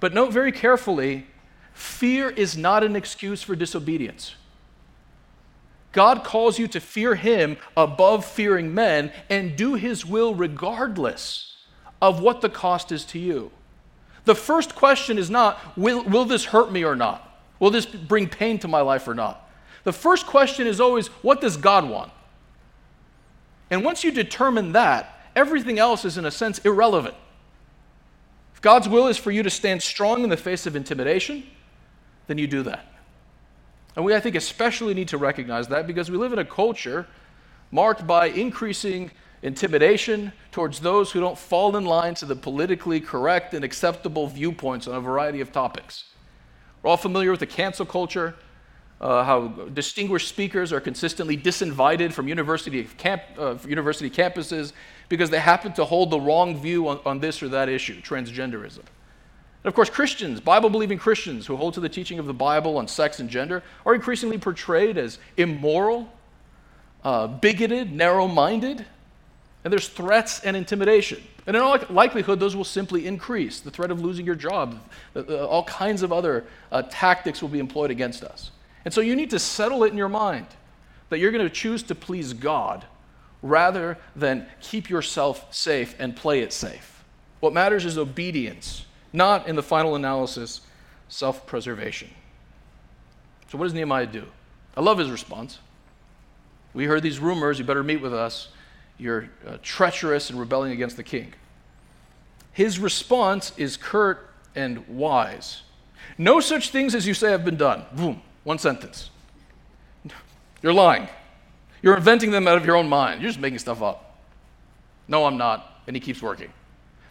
But 0.00 0.12
note 0.12 0.32
very 0.32 0.50
carefully 0.50 1.28
fear 1.72 2.28
is 2.30 2.56
not 2.56 2.82
an 2.82 2.96
excuse 2.96 3.44
for 3.44 3.54
disobedience. 3.54 4.34
God 5.92 6.24
calls 6.24 6.58
you 6.58 6.66
to 6.66 6.80
fear 6.80 7.14
Him 7.14 7.56
above 7.76 8.24
fearing 8.24 8.74
men 8.74 9.12
and 9.30 9.54
do 9.54 9.74
His 9.74 10.04
will 10.04 10.34
regardless 10.34 11.54
of 12.02 12.20
what 12.20 12.40
the 12.40 12.48
cost 12.48 12.90
is 12.90 13.04
to 13.06 13.20
you. 13.20 13.52
The 14.26 14.34
first 14.34 14.74
question 14.74 15.18
is 15.18 15.30
not, 15.30 15.58
will, 15.78 16.04
will 16.04 16.26
this 16.26 16.44
hurt 16.44 16.70
me 16.70 16.84
or 16.84 16.94
not? 16.94 17.22
Will 17.58 17.70
this 17.70 17.86
bring 17.86 18.28
pain 18.28 18.58
to 18.58 18.68
my 18.68 18.80
life 18.80 19.08
or 19.08 19.14
not? 19.14 19.48
The 19.84 19.92
first 19.92 20.26
question 20.26 20.66
is 20.66 20.80
always, 20.80 21.06
what 21.22 21.40
does 21.40 21.56
God 21.56 21.88
want? 21.88 22.12
And 23.70 23.84
once 23.84 24.04
you 24.04 24.10
determine 24.10 24.72
that, 24.72 25.20
everything 25.34 25.78
else 25.78 26.04
is, 26.04 26.18
in 26.18 26.24
a 26.24 26.30
sense, 26.30 26.58
irrelevant. 26.58 27.14
If 28.54 28.60
God's 28.60 28.88
will 28.88 29.06
is 29.06 29.16
for 29.16 29.30
you 29.30 29.42
to 29.42 29.50
stand 29.50 29.82
strong 29.82 30.24
in 30.24 30.30
the 30.30 30.36
face 30.36 30.66
of 30.66 30.74
intimidation, 30.74 31.44
then 32.26 32.36
you 32.36 32.46
do 32.46 32.62
that. 32.64 32.84
And 33.94 34.04
we, 34.04 34.14
I 34.14 34.20
think, 34.20 34.34
especially 34.34 34.92
need 34.92 35.08
to 35.08 35.18
recognize 35.18 35.68
that 35.68 35.86
because 35.86 36.10
we 36.10 36.18
live 36.18 36.32
in 36.32 36.38
a 36.38 36.44
culture 36.44 37.06
marked 37.70 38.06
by 38.06 38.26
increasing 38.26 39.10
intimidation 39.42 40.32
towards 40.50 40.80
those 40.80 41.12
who 41.12 41.20
don't 41.20 41.38
fall 41.38 41.76
in 41.76 41.84
line 41.84 42.14
to 42.16 42.26
the 42.26 42.36
politically 42.36 43.00
correct 43.00 43.54
and 43.54 43.64
acceptable 43.64 44.26
viewpoints 44.26 44.88
on 44.88 44.94
a 44.94 45.00
variety 45.00 45.40
of 45.40 45.52
topics. 45.52 46.04
We're 46.82 46.90
all 46.90 46.96
familiar 46.96 47.30
with 47.30 47.40
the 47.40 47.46
cancel 47.46 47.86
culture 47.86 48.34
uh, 49.00 49.24
how 49.24 49.48
distinguished 49.74 50.28
speakers 50.28 50.72
are 50.72 50.80
consistently 50.80 51.36
disinvited 51.36 52.12
from 52.12 52.28
university, 52.28 52.84
camp, 52.84 53.22
uh, 53.38 53.56
university 53.66 54.08
campuses 54.08 54.72
because 55.08 55.30
they 55.30 55.38
happen 55.38 55.72
to 55.74 55.84
hold 55.84 56.10
the 56.10 56.18
wrong 56.18 56.58
view 56.58 56.88
on, 56.88 57.00
on 57.04 57.20
this 57.20 57.42
or 57.42 57.48
that 57.48 57.68
issue, 57.68 58.00
transgenderism. 58.00 58.78
And 58.78 59.68
of 59.70 59.74
course, 59.74 59.90
Christians, 59.90 60.40
Bible 60.40 60.70
believing 60.70 60.98
Christians 60.98 61.46
who 61.46 61.56
hold 61.56 61.74
to 61.74 61.80
the 61.80 61.88
teaching 61.88 62.18
of 62.18 62.26
the 62.26 62.34
Bible 62.34 62.78
on 62.78 62.88
sex 62.88 63.20
and 63.20 63.28
gender, 63.28 63.62
are 63.84 63.94
increasingly 63.94 64.38
portrayed 64.38 64.96
as 64.96 65.18
immoral, 65.36 66.10
uh, 67.04 67.26
bigoted, 67.26 67.92
narrow 67.92 68.26
minded, 68.26 68.86
and 69.66 69.72
there's 69.72 69.88
threats 69.88 70.44
and 70.44 70.56
intimidation. 70.56 71.20
And 71.44 71.56
in 71.56 71.60
all 71.60 71.76
likelihood, 71.90 72.38
those 72.38 72.54
will 72.54 72.62
simply 72.62 73.04
increase. 73.04 73.58
The 73.58 73.72
threat 73.72 73.90
of 73.90 74.00
losing 74.00 74.24
your 74.24 74.36
job, 74.36 74.78
uh, 75.16 75.24
uh, 75.28 75.44
all 75.44 75.64
kinds 75.64 76.02
of 76.02 76.12
other 76.12 76.44
uh, 76.70 76.82
tactics 76.88 77.42
will 77.42 77.48
be 77.48 77.58
employed 77.58 77.90
against 77.90 78.22
us. 78.22 78.52
And 78.84 78.94
so 78.94 79.00
you 79.00 79.16
need 79.16 79.30
to 79.30 79.40
settle 79.40 79.82
it 79.82 79.90
in 79.90 79.98
your 79.98 80.08
mind 80.08 80.46
that 81.08 81.18
you're 81.18 81.32
going 81.32 81.42
to 81.42 81.52
choose 81.52 81.82
to 81.82 81.96
please 81.96 82.32
God 82.32 82.84
rather 83.42 83.98
than 84.14 84.46
keep 84.60 84.88
yourself 84.88 85.52
safe 85.52 85.96
and 85.98 86.14
play 86.14 86.42
it 86.42 86.52
safe. 86.52 87.02
What 87.40 87.52
matters 87.52 87.84
is 87.84 87.98
obedience, 87.98 88.86
not 89.12 89.48
in 89.48 89.56
the 89.56 89.64
final 89.64 89.96
analysis, 89.96 90.60
self 91.08 91.44
preservation. 91.44 92.10
So, 93.50 93.58
what 93.58 93.64
does 93.64 93.74
Nehemiah 93.74 94.06
do? 94.06 94.26
I 94.76 94.80
love 94.80 94.98
his 94.98 95.10
response. 95.10 95.58
We 96.72 96.84
heard 96.84 97.02
these 97.02 97.18
rumors, 97.18 97.58
you 97.58 97.64
better 97.64 97.82
meet 97.82 98.00
with 98.00 98.14
us. 98.14 98.50
You're 98.98 99.28
uh, 99.46 99.58
treacherous 99.62 100.30
and 100.30 100.38
rebelling 100.38 100.72
against 100.72 100.96
the 100.96 101.02
king. 101.02 101.34
His 102.52 102.78
response 102.78 103.52
is 103.56 103.76
curt 103.76 104.30
and 104.54 104.86
wise. 104.88 105.62
No 106.16 106.40
such 106.40 106.70
things 106.70 106.94
as 106.94 107.06
you 107.06 107.14
say 107.14 107.30
have 107.30 107.44
been 107.44 107.56
done. 107.56 107.84
Boom. 107.92 108.22
One 108.44 108.58
sentence. 108.58 109.10
You're 110.62 110.72
lying. 110.72 111.08
You're 111.82 111.96
inventing 111.96 112.30
them 112.30 112.48
out 112.48 112.56
of 112.56 112.64
your 112.64 112.76
own 112.76 112.88
mind. 112.88 113.20
You're 113.20 113.30
just 113.30 113.40
making 113.40 113.58
stuff 113.58 113.82
up. 113.82 114.18
No, 115.08 115.26
I'm 115.26 115.36
not. 115.36 115.82
And 115.86 115.94
he 115.94 116.00
keeps 116.00 116.22
working. 116.22 116.52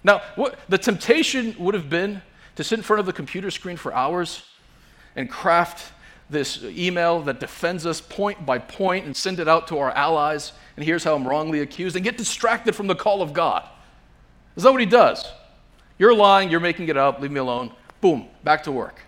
Now, 0.04 0.22
what, 0.36 0.60
the 0.68 0.78
temptation 0.78 1.56
would 1.60 1.76
have 1.76 1.90
been 1.90 2.22
to 2.56 2.64
sit 2.64 2.80
in 2.80 2.84
front 2.84 3.00
of 3.00 3.06
the 3.06 3.14
computer 3.14 3.52
screen 3.52 3.78
for 3.78 3.94
hours 3.94 4.44
and 5.16 5.30
craft 5.30 5.92
this 6.30 6.64
email 6.64 7.22
that 7.22 7.40
defends 7.40 7.86
us 7.86 8.02
point 8.02 8.46
by 8.46 8.58
point 8.58 9.06
and 9.06 9.16
send 9.16 9.40
it 9.40 9.48
out 9.48 9.68
to 9.68 9.78
our 9.78 9.92
allies. 9.92 10.54
And 10.76 10.84
here's 10.84 11.04
how 11.04 11.16
I'm 11.16 11.28
wrongly 11.28 11.62
accused 11.62 11.96
and 11.96 12.04
get 12.04 12.18
distracted 12.18 12.76
from 12.76 12.88
the 12.88 12.96
call 12.96 13.22
of 13.22 13.34
God. 13.34 13.68
Is 14.56 14.64
that 14.64 14.72
what 14.72 14.82
he 14.82 14.88
does? 14.88 15.26
You're 15.98 16.16
lying, 16.16 16.50
you're 16.50 16.60
making 16.60 16.90
it 16.90 16.98
up, 16.98 17.20
leave 17.20 17.32
me 17.32 17.40
alone. 17.40 17.72
Boom, 18.02 18.28
back 18.44 18.64
to 18.64 18.72
work. 18.72 19.02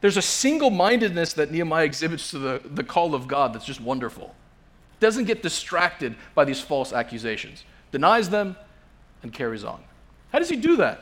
There's 0.00 0.16
a 0.16 0.22
single 0.22 0.70
mindedness 0.70 1.32
that 1.34 1.50
Nehemiah 1.50 1.84
exhibits 1.84 2.30
to 2.30 2.38
the, 2.38 2.62
the 2.64 2.84
call 2.84 3.14
of 3.14 3.26
God 3.26 3.52
that's 3.52 3.64
just 3.64 3.80
wonderful. 3.80 4.34
Doesn't 5.00 5.24
get 5.24 5.42
distracted 5.42 6.14
by 6.34 6.44
these 6.44 6.60
false 6.60 6.92
accusations, 6.92 7.64
denies 7.90 8.30
them, 8.30 8.56
and 9.22 9.32
carries 9.32 9.64
on. 9.64 9.82
How 10.32 10.38
does 10.38 10.48
he 10.48 10.56
do 10.56 10.76
that? 10.76 11.00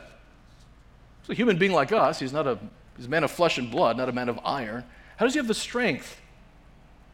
He's 1.21 1.29
a 1.31 1.33
human 1.35 1.57
being 1.57 1.73
like 1.73 1.91
us. 1.91 2.19
He's 2.19 2.33
not 2.33 2.47
a, 2.47 2.57
he's 2.95 3.05
a 3.05 3.09
man 3.09 3.23
of 3.23 3.31
flesh 3.31 3.57
and 3.57 3.69
blood, 3.69 3.97
not 3.97 4.09
a 4.09 4.11
man 4.11 4.29
of 4.29 4.39
iron. 4.43 4.83
How 5.17 5.25
does 5.25 5.33
he 5.33 5.39
have 5.39 5.47
the 5.47 5.53
strength 5.53 6.21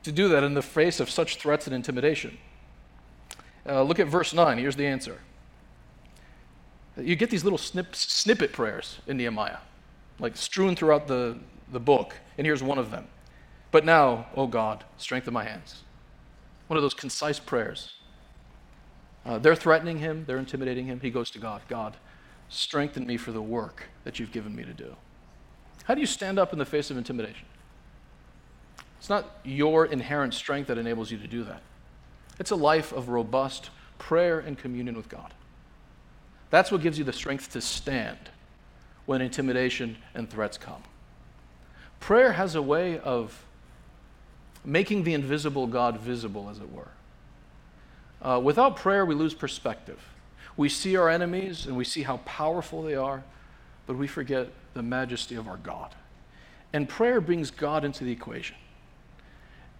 to 0.04 0.12
do 0.12 0.30
that 0.30 0.44
in 0.44 0.54
the 0.54 0.62
face 0.62 1.00
of 1.00 1.10
such 1.10 1.38
threats 1.38 1.66
and 1.66 1.76
intimidation? 1.76 2.38
Uh, 3.68 3.82
look 3.84 4.00
at 4.00 4.08
verse 4.08 4.34
9. 4.34 4.58
Here's 4.58 4.76
the 4.76 4.86
answer. 4.86 5.20
You 6.98 7.16
get 7.16 7.30
these 7.30 7.44
little 7.44 7.58
snip, 7.58 7.96
snippet 7.96 8.52
prayers 8.54 9.00
in 9.08 9.18
Nehemiah, 9.18 9.58
like 10.20 10.38
strewn 10.38 10.76
throughout 10.76 11.08
the, 11.08 11.38
the 11.72 11.80
book, 11.80 12.16
and 12.38 12.46
here's 12.46 12.62
one 12.62 12.78
of 12.78 12.92
them. 12.92 13.08
But 13.72 13.86
now, 13.86 14.28
O 14.36 14.44
oh 14.44 14.48
God, 14.48 14.84
strengthen 14.98 15.34
my 15.34 15.44
hands. 15.44 15.84
One 16.68 16.78
of 16.78 16.84
those 16.84 16.94
concise 16.94 17.40
prayers. 17.40 17.94
Uh, 19.26 19.40
they're 19.40 19.56
threatening 19.56 20.00
him, 20.00 20.26
they're 20.28 20.38
intimidating 20.38 20.86
him. 20.86 21.00
He 21.00 21.10
goes 21.10 21.32
to 21.32 21.40
God 21.40 21.62
God, 21.68 21.96
strengthen 22.50 23.08
me 23.08 23.18
for 23.18 23.32
the 23.32 23.42
work 23.42 23.86
that 24.04 24.20
you've 24.20 24.32
given 24.32 24.56
me 24.56 24.64
to 24.64 24.74
do. 24.74 24.96
How 25.86 25.96
do 25.96 26.02
you 26.02 26.08
stand 26.08 26.38
up 26.38 26.54
in 26.54 26.60
the 26.60 26.66
face 26.66 26.92
of 26.92 26.98
intimidation? 26.98 27.48
It's 29.04 29.10
not 29.10 29.30
your 29.44 29.86
inherent 29.86 30.34
strength 30.34 30.68
that 30.68 30.78
enables 30.78 31.12
you 31.12 31.18
to 31.18 31.28
do 31.28 31.44
that. 31.44 31.62
It's 32.40 32.52
a 32.52 32.56
life 32.56 32.94
of 32.94 33.10
robust 33.10 33.70
prayer 33.98 34.40
and 34.40 34.58
communion 34.58 34.96
with 34.96 35.10
God. 35.10 35.34
That's 36.52 36.72
what 36.72 36.80
gives 36.80 36.98
you 36.98 37.04
the 37.04 37.12
strength 37.12 37.52
to 37.52 37.60
stand 37.60 38.18
when 39.06 39.20
intimidation 39.20 39.98
and 40.16 40.30
threats 40.30 40.58
come. 40.58 40.82
Prayer 42.00 42.32
has 42.32 42.56
a 42.56 42.62
way 42.62 42.98
of 42.98 43.44
making 44.64 45.04
the 45.04 45.14
invisible 45.14 45.68
God 45.68 46.00
visible, 46.00 46.48
as 46.50 46.60
it 46.60 46.72
were. 46.72 46.88
Uh, 48.22 48.40
without 48.42 48.78
prayer, 48.78 49.06
we 49.06 49.16
lose 49.16 49.34
perspective. 49.34 50.00
We 50.56 50.70
see 50.70 50.96
our 50.96 51.10
enemies 51.10 51.66
and 51.66 51.76
we 51.76 51.84
see 51.84 52.04
how 52.04 52.22
powerful 52.24 52.84
they 52.84 52.96
are, 52.96 53.22
but 53.86 53.98
we 53.98 54.08
forget 54.08 54.48
the 54.74 54.82
majesty 54.82 55.36
of 55.36 55.50
our 55.50 55.58
God. 55.58 55.94
And 56.72 56.88
prayer 56.88 57.20
brings 57.20 57.52
God 57.52 57.84
into 57.84 58.06
the 58.06 58.12
equation. 58.14 58.56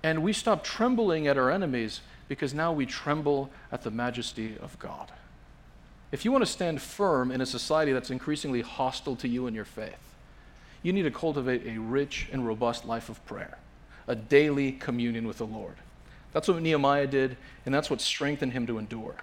And 0.04 0.22
we 0.22 0.34
stop 0.34 0.64
trembling 0.64 1.28
at 1.28 1.38
our 1.38 1.50
enemies 1.50 2.02
because 2.28 2.54
now 2.54 2.74
we 2.74 2.86
tremble 2.86 3.50
at 3.72 3.84
the 3.84 3.92
majesty 3.92 4.58
of 4.62 4.78
God. 4.78 5.12
If 6.12 6.26
you 6.26 6.32
want 6.32 6.46
to 6.46 6.52
stand 6.52 6.82
firm 6.82 7.32
in 7.32 7.42
a 7.42 7.46
society 7.46 7.94
that's 7.94 8.12
increasingly 8.12 8.62
hostile 8.62 9.16
to 9.16 9.28
you 9.28 9.48
and 9.48 9.56
your 9.56 9.66
faith, 9.66 9.98
you 10.84 10.94
need 10.94 11.04
to 11.04 11.12
cultivate 11.12 11.66
a 11.66 11.80
rich 11.80 12.28
and 12.32 12.46
robust 12.46 12.86
life 12.86 13.10
of 13.10 13.26
prayer, 13.26 13.58
a 14.08 14.16
daily 14.16 14.74
communion 14.74 15.26
with 15.26 15.38
the 15.38 15.48
Lord. 15.48 15.76
That's 16.34 16.48
what 16.48 16.62
Nehemiah 16.62 17.08
did, 17.08 17.38
and 17.66 17.74
that's 17.74 17.90
what 17.90 18.02
strengthened 18.02 18.54
him 18.54 18.68
to 18.68 18.78
endure. 18.78 19.16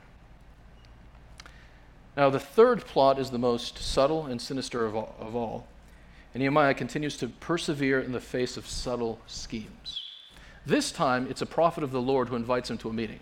Now, 2.16 2.30
the 2.30 2.40
third 2.40 2.86
plot 2.86 3.18
is 3.18 3.30
the 3.30 3.38
most 3.38 3.78
subtle 3.78 4.26
and 4.26 4.40
sinister 4.40 4.84
of 4.84 4.96
all, 4.96 5.14
of 5.20 5.36
all. 5.36 5.66
And 6.32 6.40
Nehemiah 6.40 6.74
continues 6.74 7.16
to 7.18 7.28
persevere 7.28 8.00
in 8.00 8.12
the 8.12 8.20
face 8.20 8.56
of 8.56 8.66
subtle 8.66 9.20
schemes. 9.26 10.09
This 10.66 10.92
time, 10.92 11.26
it's 11.30 11.42
a 11.42 11.46
prophet 11.46 11.82
of 11.82 11.90
the 11.90 12.00
Lord 12.00 12.28
who 12.28 12.36
invites 12.36 12.70
him 12.70 12.78
to 12.78 12.88
a 12.88 12.92
meeting. 12.92 13.20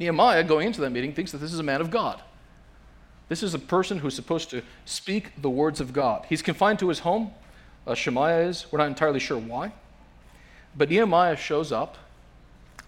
Nehemiah, 0.00 0.42
going 0.42 0.66
into 0.66 0.80
that 0.80 0.90
meeting, 0.90 1.12
thinks 1.12 1.32
that 1.32 1.38
this 1.38 1.52
is 1.52 1.60
a 1.60 1.64
man 1.64 1.80
of 1.80 1.90
God. 1.90 2.20
This 3.28 3.42
is 3.42 3.54
a 3.54 3.58
person 3.58 3.98
who's 3.98 4.14
supposed 4.14 4.50
to 4.50 4.62
speak 4.84 5.32
the 5.40 5.50
words 5.50 5.80
of 5.80 5.92
God. 5.92 6.26
He's 6.28 6.42
confined 6.42 6.78
to 6.80 6.88
his 6.88 7.00
home. 7.00 7.32
Uh, 7.86 7.94
Shemaiah 7.94 8.48
is. 8.48 8.66
We're 8.70 8.78
not 8.78 8.88
entirely 8.88 9.20
sure 9.20 9.38
why. 9.38 9.72
But 10.76 10.90
Nehemiah 10.90 11.36
shows 11.36 11.72
up, 11.72 11.96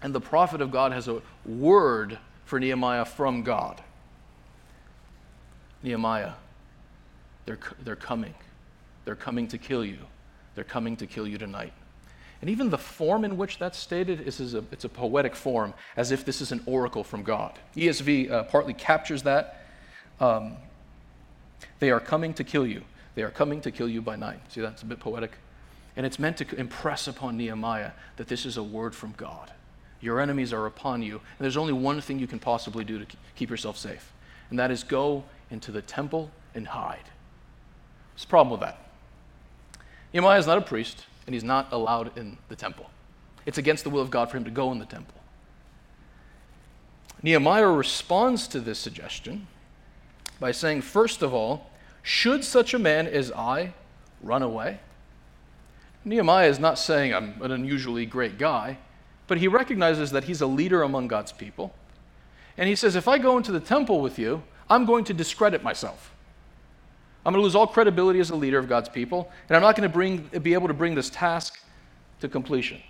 and 0.01 0.13
the 0.13 0.21
prophet 0.21 0.61
of 0.61 0.71
God 0.71 0.91
has 0.91 1.07
a 1.07 1.21
word 1.45 2.19
for 2.45 2.59
Nehemiah 2.59 3.05
from 3.05 3.43
God. 3.43 3.81
Nehemiah, 5.81 6.33
they're, 7.45 7.59
they're 7.83 7.95
coming. 7.95 8.33
They're 9.05 9.15
coming 9.15 9.47
to 9.47 9.57
kill 9.57 9.85
you. 9.85 9.99
They're 10.55 10.63
coming 10.63 10.97
to 10.97 11.07
kill 11.07 11.27
you 11.27 11.37
tonight. 11.37 11.73
And 12.41 12.49
even 12.49 12.69
the 12.69 12.77
form 12.77 13.25
in 13.25 13.37
which 13.37 13.57
that's 13.57 13.77
stated 13.77 14.21
is, 14.21 14.53
a, 14.53 14.63
it's 14.71 14.85
a 14.85 14.89
poetic 14.89 15.35
form, 15.35 15.73
as 15.95 16.11
if 16.11 16.23
this 16.23 16.39
is 16.39 16.51
an 16.51 16.61
oracle 16.65 17.03
from 17.03 17.23
God. 17.23 17.57
ESV 17.75 18.29
uh, 18.29 18.43
partly 18.43 18.73
captures 18.73 19.23
that. 19.23 19.65
Um, 20.19 20.55
they 21.79 21.89
are 21.89 21.99
coming 21.99 22.33
to 22.35 22.43
kill 22.43 22.67
you. 22.67 22.83
They 23.15 23.23
are 23.23 23.31
coming 23.31 23.61
to 23.61 23.71
kill 23.71 23.89
you 23.89 24.01
by 24.01 24.15
night. 24.15 24.39
See, 24.49 24.61
that's 24.61 24.83
a 24.83 24.85
bit 24.85 24.99
poetic. 24.99 25.31
And 25.95 26.05
it's 26.05 26.19
meant 26.19 26.37
to 26.37 26.55
impress 26.55 27.07
upon 27.07 27.37
Nehemiah 27.37 27.91
that 28.17 28.27
this 28.27 28.45
is 28.45 28.57
a 28.57 28.63
word 28.63 28.93
from 28.93 29.13
God. 29.17 29.51
Your 29.99 30.21
enemies 30.21 30.53
are 30.53 30.67
upon 30.67 31.01
you, 31.01 31.13
and 31.13 31.39
there's 31.39 31.57
only 31.57 31.73
one 31.73 32.01
thing 32.01 32.19
you 32.19 32.27
can 32.27 32.37
possibly 32.37 32.83
do 32.83 33.03
to 33.03 33.17
keep 33.35 33.49
yourself 33.49 33.77
safe, 33.77 34.13
and 34.51 34.59
that 34.59 34.69
is 34.69 34.83
go 34.83 35.23
into 35.49 35.71
the 35.71 35.81
temple 35.81 36.29
and 36.53 36.67
hide. 36.67 37.09
What's 38.13 38.25
the 38.25 38.29
problem 38.29 38.51
with 38.51 38.59
that? 38.59 38.77
Nehemiah 40.13 40.37
is 40.37 40.45
not 40.45 40.59
a 40.59 40.61
priest 40.61 41.07
and 41.27 41.33
he's 41.33 41.43
not 41.43 41.71
allowed 41.71 42.17
in 42.17 42.37
the 42.49 42.55
temple. 42.55 42.89
It's 43.45 43.57
against 43.59 43.83
the 43.83 43.89
will 43.91 44.01
of 44.01 44.09
God 44.09 44.31
for 44.31 44.37
him 44.37 44.45
to 44.45 44.51
go 44.51 44.71
in 44.71 44.79
the 44.79 44.85
temple. 44.85 45.13
Nehemiah 47.21 47.67
responds 47.67 48.47
to 48.49 48.59
this 48.59 48.79
suggestion 48.79 49.47
by 50.39 50.51
saying, 50.51 50.81
first 50.81 51.21
of 51.21 51.33
all, 51.33 51.69
should 52.01 52.43
such 52.43 52.73
a 52.73 52.79
man 52.79 53.07
as 53.07 53.31
I 53.31 53.73
run 54.21 54.41
away? 54.41 54.79
Nehemiah 56.05 56.47
is 56.47 56.59
not 56.59 56.79
saying 56.79 57.13
I'm 57.13 57.41
an 57.41 57.51
unusually 57.51 58.05
great 58.05 58.37
guy, 58.37 58.77
but 59.27 59.39
he 59.39 59.47
recognizes 59.47 60.11
that 60.11 60.23
he's 60.23 60.41
a 60.41 60.47
leader 60.47 60.83
among 60.83 61.07
God's 61.07 61.33
people. 61.33 61.73
And 62.57 62.69
he 62.69 62.75
says, 62.75 62.95
if 62.95 63.07
I 63.07 63.17
go 63.17 63.35
into 63.35 63.51
the 63.51 63.59
temple 63.59 63.99
with 63.99 64.17
you, 64.17 64.43
I'm 64.69 64.85
going 64.85 65.03
to 65.05 65.13
discredit 65.13 65.63
myself. 65.63 66.13
I'm 67.27 67.33
going 67.33 67.41
to 67.41 67.43
lose 67.43 67.55
all 67.55 67.67
credibility 67.67 68.21
as 68.21 68.29
a 68.29 68.37
leader 68.37 68.57
of 68.57 68.69
God's 68.69 68.87
people, 68.87 69.29
and 69.49 69.57
I'm 69.57 69.61
not 69.61 69.75
going 69.75 69.87
to 69.87 69.93
bring, 69.93 70.29
be 70.41 70.53
able 70.53 70.69
to 70.69 70.73
bring 70.73 70.95
this 70.95 71.09
task 71.09 71.59
to 72.21 72.29
completion. 72.29 72.81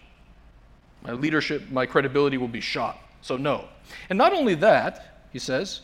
My 1.02 1.14
leadership, 1.14 1.72
my 1.72 1.88
credibility 1.88 2.38
will 2.38 2.48
be 2.48 2.62
shot. 2.62 3.00
So, 3.24 3.36
no. 3.36 3.68
And 4.12 4.18
not 4.18 4.34
only 4.34 4.54
that, 4.54 5.22
he 5.34 5.40
says, 5.40 5.82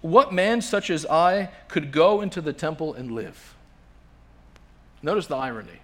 what 0.00 0.32
man 0.32 0.62
such 0.62 0.88
as 0.88 1.04
I 1.04 1.50
could 1.68 1.92
go 1.92 2.22
into 2.22 2.40
the 2.40 2.54
temple 2.54 2.94
and 2.94 3.12
live? 3.12 3.54
Notice 5.02 5.26
the 5.26 5.36
irony. 5.36 5.80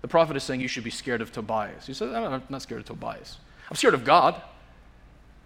The 0.00 0.08
prophet 0.08 0.34
is 0.34 0.44
saying 0.44 0.62
you 0.62 0.68
should 0.68 0.82
be 0.82 0.90
scared 0.90 1.20
of 1.20 1.30
Tobias. 1.30 1.86
He 1.86 1.92
says, 1.92 2.10
I'm 2.14 2.42
not 2.48 2.62
scared 2.62 2.80
of 2.80 2.86
Tobias. 2.86 3.36
I'm 3.68 3.76
scared 3.76 3.92
of 3.92 4.02
God. 4.02 4.40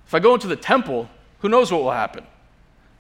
If 0.07 0.15
I 0.15 0.21
go 0.21 0.35
into 0.35 0.47
the 0.47 0.55
temple, 0.55 1.09
who 1.41 1.49
knows 1.49 1.73
what 1.73 1.83
will 1.83 1.91
happen? 1.91 2.25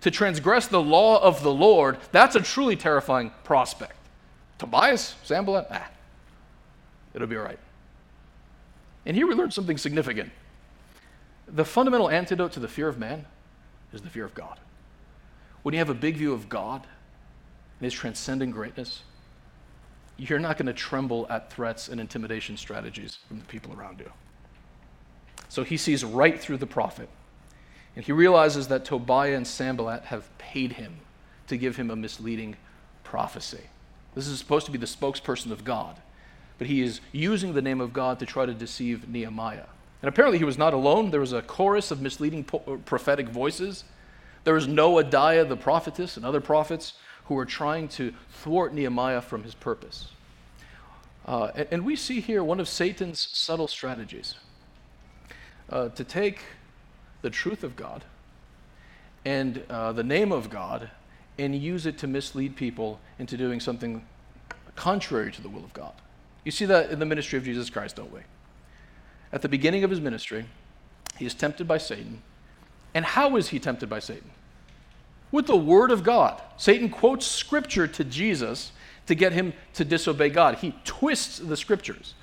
To 0.02 0.10
transgress 0.10 0.66
the 0.66 0.82
law 0.82 1.22
of 1.22 1.42
the 1.42 1.52
Lord, 1.52 1.98
that's 2.10 2.36
a 2.36 2.40
truly 2.40 2.76
terrifying 2.76 3.32
prospect. 3.44 3.96
Tobias, 4.58 5.14
Sanballat, 5.22 5.66
ah, 5.70 5.88
it'll 7.14 7.28
be 7.28 7.36
all 7.36 7.44
right. 7.44 7.58
And 9.06 9.16
here 9.16 9.26
we 9.26 9.34
learn 9.34 9.50
something 9.50 9.78
significant. 9.78 10.30
The 11.48 11.64
fundamental 11.64 12.10
antidote 12.10 12.52
to 12.52 12.60
the 12.60 12.68
fear 12.68 12.88
of 12.88 12.98
man 12.98 13.26
is 13.92 14.02
the 14.02 14.10
fear 14.10 14.24
of 14.24 14.34
God. 14.34 14.58
When 15.62 15.72
you 15.72 15.78
have 15.78 15.90
a 15.90 15.94
big 15.94 16.16
view 16.16 16.32
of 16.32 16.48
God 16.48 16.82
and 16.82 17.84
his 17.84 17.94
transcendent 17.94 18.52
greatness, 18.52 19.02
you're 20.16 20.38
not 20.38 20.56
going 20.56 20.66
to 20.66 20.72
tremble 20.72 21.26
at 21.30 21.52
threats 21.52 21.88
and 21.88 22.00
intimidation 22.00 22.56
strategies 22.56 23.18
from 23.28 23.38
the 23.38 23.44
people 23.46 23.72
around 23.72 24.00
you. 24.00 24.10
So 25.48 25.62
he 25.62 25.76
sees 25.76 26.04
right 26.04 26.38
through 26.40 26.58
the 26.58 26.66
prophet 26.66 27.08
and 27.94 28.05
he 28.05 28.12
realizes 28.12 28.68
that 28.68 28.85
Tobiah 28.85 29.37
and 29.37 29.46
Sanballat 29.46 30.05
have 30.05 30.37
paid 30.38 30.72
him 30.72 30.98
to 31.46 31.57
give 31.57 31.76
him 31.76 31.90
a 31.90 31.96
misleading 31.96 32.57
prophecy. 33.05 33.61
This 34.14 34.26
is 34.26 34.38
supposed 34.38 34.66
to 34.66 34.72
be 34.72 34.78
the 34.78 34.87
spokesperson 34.87 35.50
of 35.50 35.64
God, 35.64 35.96
but 36.59 36.66
he 36.66 36.83
is 36.83 37.00
using 37.12 37.52
the 37.52 37.62
name 37.62 37.81
of 37.81 37.92
God 37.92 38.18
to 38.20 38.26
try 38.26 38.46
to 38.46 38.55
deceive 38.55 39.09
Nehemiah. 39.09 39.66
And 40.02 40.09
apparently 40.09 40.38
he 40.38 40.44
was 40.44 40.59
not 40.59 40.74
alone. 40.74 41.11
There 41.11 41.20
was 41.20 41.33
a 41.33 41.42
chorus 41.42 41.90
of 41.90 42.00
misleading 42.00 42.44
po- 42.44 42.81
prophetic 42.85 43.28
voices. 43.28 43.85
There 44.44 44.55
was 44.55 44.66
Noadiah 44.66 45.48
the 45.48 45.57
prophetess 45.57 46.16
and 46.16 46.26
other 46.26 46.40
prophets 46.40 46.94
who 47.26 47.35
were 47.35 47.46
trying 47.46 47.88
to 47.88 48.12
thwart 48.31 48.74
Nehemiah 48.74 49.20
from 49.20 49.44
his 49.44 49.55
purpose. 49.55 50.09
Uh, 51.24 51.52
and, 51.55 51.68
and, 51.70 51.85
we 51.85 51.94
see 51.94 52.20
here 52.20 52.42
one 52.42 52.59
of 52.59 52.68
Satan's 52.68 53.28
subtle 53.33 53.68
strategies 53.68 54.35
uh, 55.70 55.88
to 55.90 56.02
take 56.02 56.40
the 57.22 57.30
truth 57.30 57.64
of 57.64 57.76
God 57.76 58.04
and 59.24 59.62
uh, 59.70 59.92
the 59.92 60.02
name 60.02 60.32
of 60.32 60.50
God 60.50 60.90
and 61.38 61.54
use 61.54 61.87
it 61.87 61.98
to 61.98 62.06
mislead 62.06 62.56
people 62.56 63.00
into 63.18 63.37
doing 63.37 63.61
something 63.61 64.04
contrary 64.76 65.32
to 65.32 65.42
the 65.42 65.48
will 65.48 65.64
of 65.64 65.72
God. 65.72 65.92
You 66.44 66.50
see 66.50 66.64
that 66.66 66.90
in 66.90 66.98
the 66.98 67.06
ministry 67.06 67.38
of 67.38 67.44
Jesus 67.44 67.70
Christ, 67.70 67.96
don't 67.96 68.12
we? 68.12 68.20
At 69.32 69.42
the 69.42 69.48
beginning 69.48 69.85
of 69.85 69.90
his 69.90 70.00
ministry, 70.00 70.44
he 71.16 71.24
is 71.24 71.35
tempted 71.35 71.66
by 71.66 71.78
Satan. 71.78 72.22
And 72.94 73.04
how 73.04 73.37
is 73.37 73.48
he 73.48 73.58
tempted 73.58 73.88
by 73.88 74.00
Satan? 74.00 74.30
With 75.30 75.46
the 75.46 75.56
word 75.56 75.90
of 75.90 76.02
God. 76.02 76.42
Satan 76.56 76.90
quotes 76.90 77.26
scripture 77.26 77.87
to 77.87 78.04
Jesus 78.04 78.72
to 79.06 79.14
get 79.14 79.32
him 79.32 79.54
to 79.74 79.85
disobey 79.85 80.28
God. 80.28 80.56
He 80.56 80.74
twists 80.85 81.38
the 81.38 81.56
scriptures. 81.56 82.14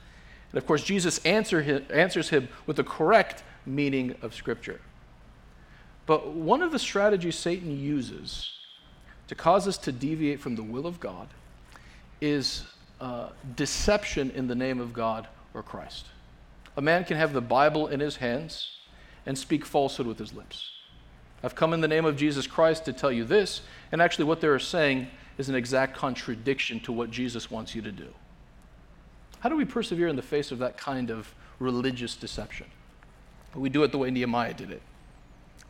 And 0.52 0.58
of 0.58 0.68
course, 0.68 0.84
Jesus 0.84 1.20
answer 1.26 1.62
him, 1.62 1.86
answers 1.92 2.30
him 2.30 2.50
with 2.66 2.78
the 2.78 2.84
correct 2.84 3.44
meaning 3.66 4.16
of 4.22 4.36
scripture. 4.36 4.80
But 6.10 6.30
one 6.30 6.64
of 6.64 6.72
the 6.72 6.80
strategies 6.80 7.36
Satan 7.36 7.80
uses 7.80 8.50
to 9.28 9.36
cause 9.36 9.68
us 9.68 9.78
to 9.78 9.92
deviate 9.92 10.40
from 10.40 10.56
the 10.56 10.64
will 10.64 10.88
of 10.88 11.00
God 11.00 11.28
is 12.20 12.64
uh, 13.00 13.30
deception 13.56 14.32
in 14.32 14.48
the 14.48 14.56
name 14.56 14.80
of 14.80 14.92
God 14.92 15.28
or 15.54 15.62
Christ. 15.62 16.08
A 16.78 16.82
man 16.82 17.04
can 17.04 17.16
have 17.18 17.32
the 17.32 17.42
Bible 17.42 17.90
in 17.90 18.00
his 18.00 18.16
hands 18.16 18.72
and 19.28 19.38
speak 19.38 19.64
falsehood 19.64 20.08
with 20.08 20.18
his 20.18 20.34
lips. 20.34 20.72
I've 21.44 21.54
come 21.54 21.74
in 21.74 21.80
the 21.82 21.88
name 21.88 22.06
of 22.06 22.18
Jesus 22.18 22.48
Christ 22.48 22.86
to 22.86 22.94
tell 22.94 23.12
you 23.12 23.24
this, 23.24 23.62
and 23.92 24.02
actually, 24.02 24.26
what 24.26 24.42
they're 24.42 24.58
saying 24.58 25.10
is 25.38 25.48
an 25.48 25.54
exact 25.54 25.96
contradiction 25.96 26.80
to 26.80 26.92
what 26.92 27.12
Jesus 27.12 27.52
wants 27.52 27.76
you 27.76 27.84
to 27.84 27.92
do. 27.92 28.12
How 29.42 29.50
do 29.50 29.56
we 29.56 29.64
persevere 29.64 30.08
in 30.08 30.16
the 30.16 30.24
face 30.24 30.52
of 30.52 30.58
that 30.58 30.76
kind 30.76 31.12
of 31.12 31.36
religious 31.60 32.16
deception? 32.16 32.66
We 33.54 33.70
do 33.70 33.84
it 33.84 33.92
the 33.92 34.00
way 34.00 34.10
Nehemiah 34.10 34.56
did 34.56 34.72
it. 34.72 34.82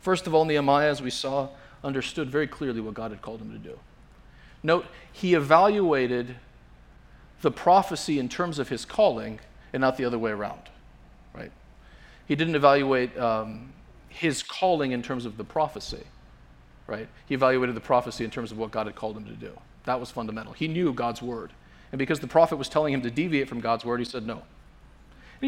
First 0.00 0.26
of 0.26 0.34
all, 0.34 0.44
Nehemiah, 0.44 0.90
as 0.90 1.02
we 1.02 1.10
saw, 1.10 1.48
understood 1.84 2.30
very 2.30 2.46
clearly 2.46 2.80
what 2.80 2.94
God 2.94 3.10
had 3.10 3.22
called 3.22 3.40
him 3.40 3.52
to 3.52 3.58
do. 3.58 3.78
Note, 4.62 4.86
he 5.12 5.34
evaluated 5.34 6.36
the 7.42 7.50
prophecy 7.50 8.18
in 8.18 8.28
terms 8.28 8.58
of 8.58 8.68
his 8.68 8.84
calling 8.84 9.40
and 9.72 9.80
not 9.80 9.96
the 9.96 10.04
other 10.04 10.18
way 10.18 10.30
around, 10.30 10.60
right? 11.34 11.52
He 12.26 12.34
didn't 12.34 12.54
evaluate 12.54 13.16
um, 13.18 13.72
his 14.08 14.42
calling 14.42 14.92
in 14.92 15.02
terms 15.02 15.24
of 15.24 15.36
the 15.36 15.44
prophecy, 15.44 16.04
right? 16.86 17.08
He 17.26 17.34
evaluated 17.34 17.74
the 17.74 17.80
prophecy 17.80 18.24
in 18.24 18.30
terms 18.30 18.52
of 18.52 18.58
what 18.58 18.70
God 18.70 18.86
had 18.86 18.96
called 18.96 19.16
him 19.16 19.24
to 19.24 19.32
do. 19.32 19.52
That 19.84 19.98
was 19.98 20.10
fundamental. 20.10 20.52
He 20.52 20.68
knew 20.68 20.92
God's 20.92 21.22
word. 21.22 21.52
And 21.92 21.98
because 21.98 22.20
the 22.20 22.26
prophet 22.26 22.56
was 22.56 22.68
telling 22.68 22.92
him 22.92 23.02
to 23.02 23.10
deviate 23.10 23.48
from 23.48 23.60
God's 23.60 23.84
word, 23.84 23.98
he 23.98 24.04
said 24.04 24.26
no. 24.26 24.34
And 24.34 24.42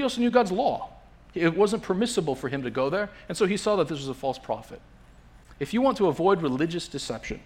he 0.00 0.02
also 0.02 0.20
knew 0.20 0.30
God's 0.30 0.52
law. 0.52 0.90
It 1.34 1.56
wasn't 1.56 1.82
permissible 1.82 2.34
for 2.34 2.48
him 2.48 2.62
to 2.62 2.70
go 2.70 2.90
there, 2.90 3.08
and 3.28 3.36
so 3.36 3.46
he 3.46 3.56
saw 3.56 3.76
that 3.76 3.88
this 3.88 3.98
was 3.98 4.08
a 4.08 4.14
false 4.14 4.38
prophet. 4.38 4.80
If 5.58 5.72
you 5.72 5.80
want 5.80 5.96
to 5.98 6.08
avoid 6.08 6.42
religious 6.42 6.88
deception 6.88 7.40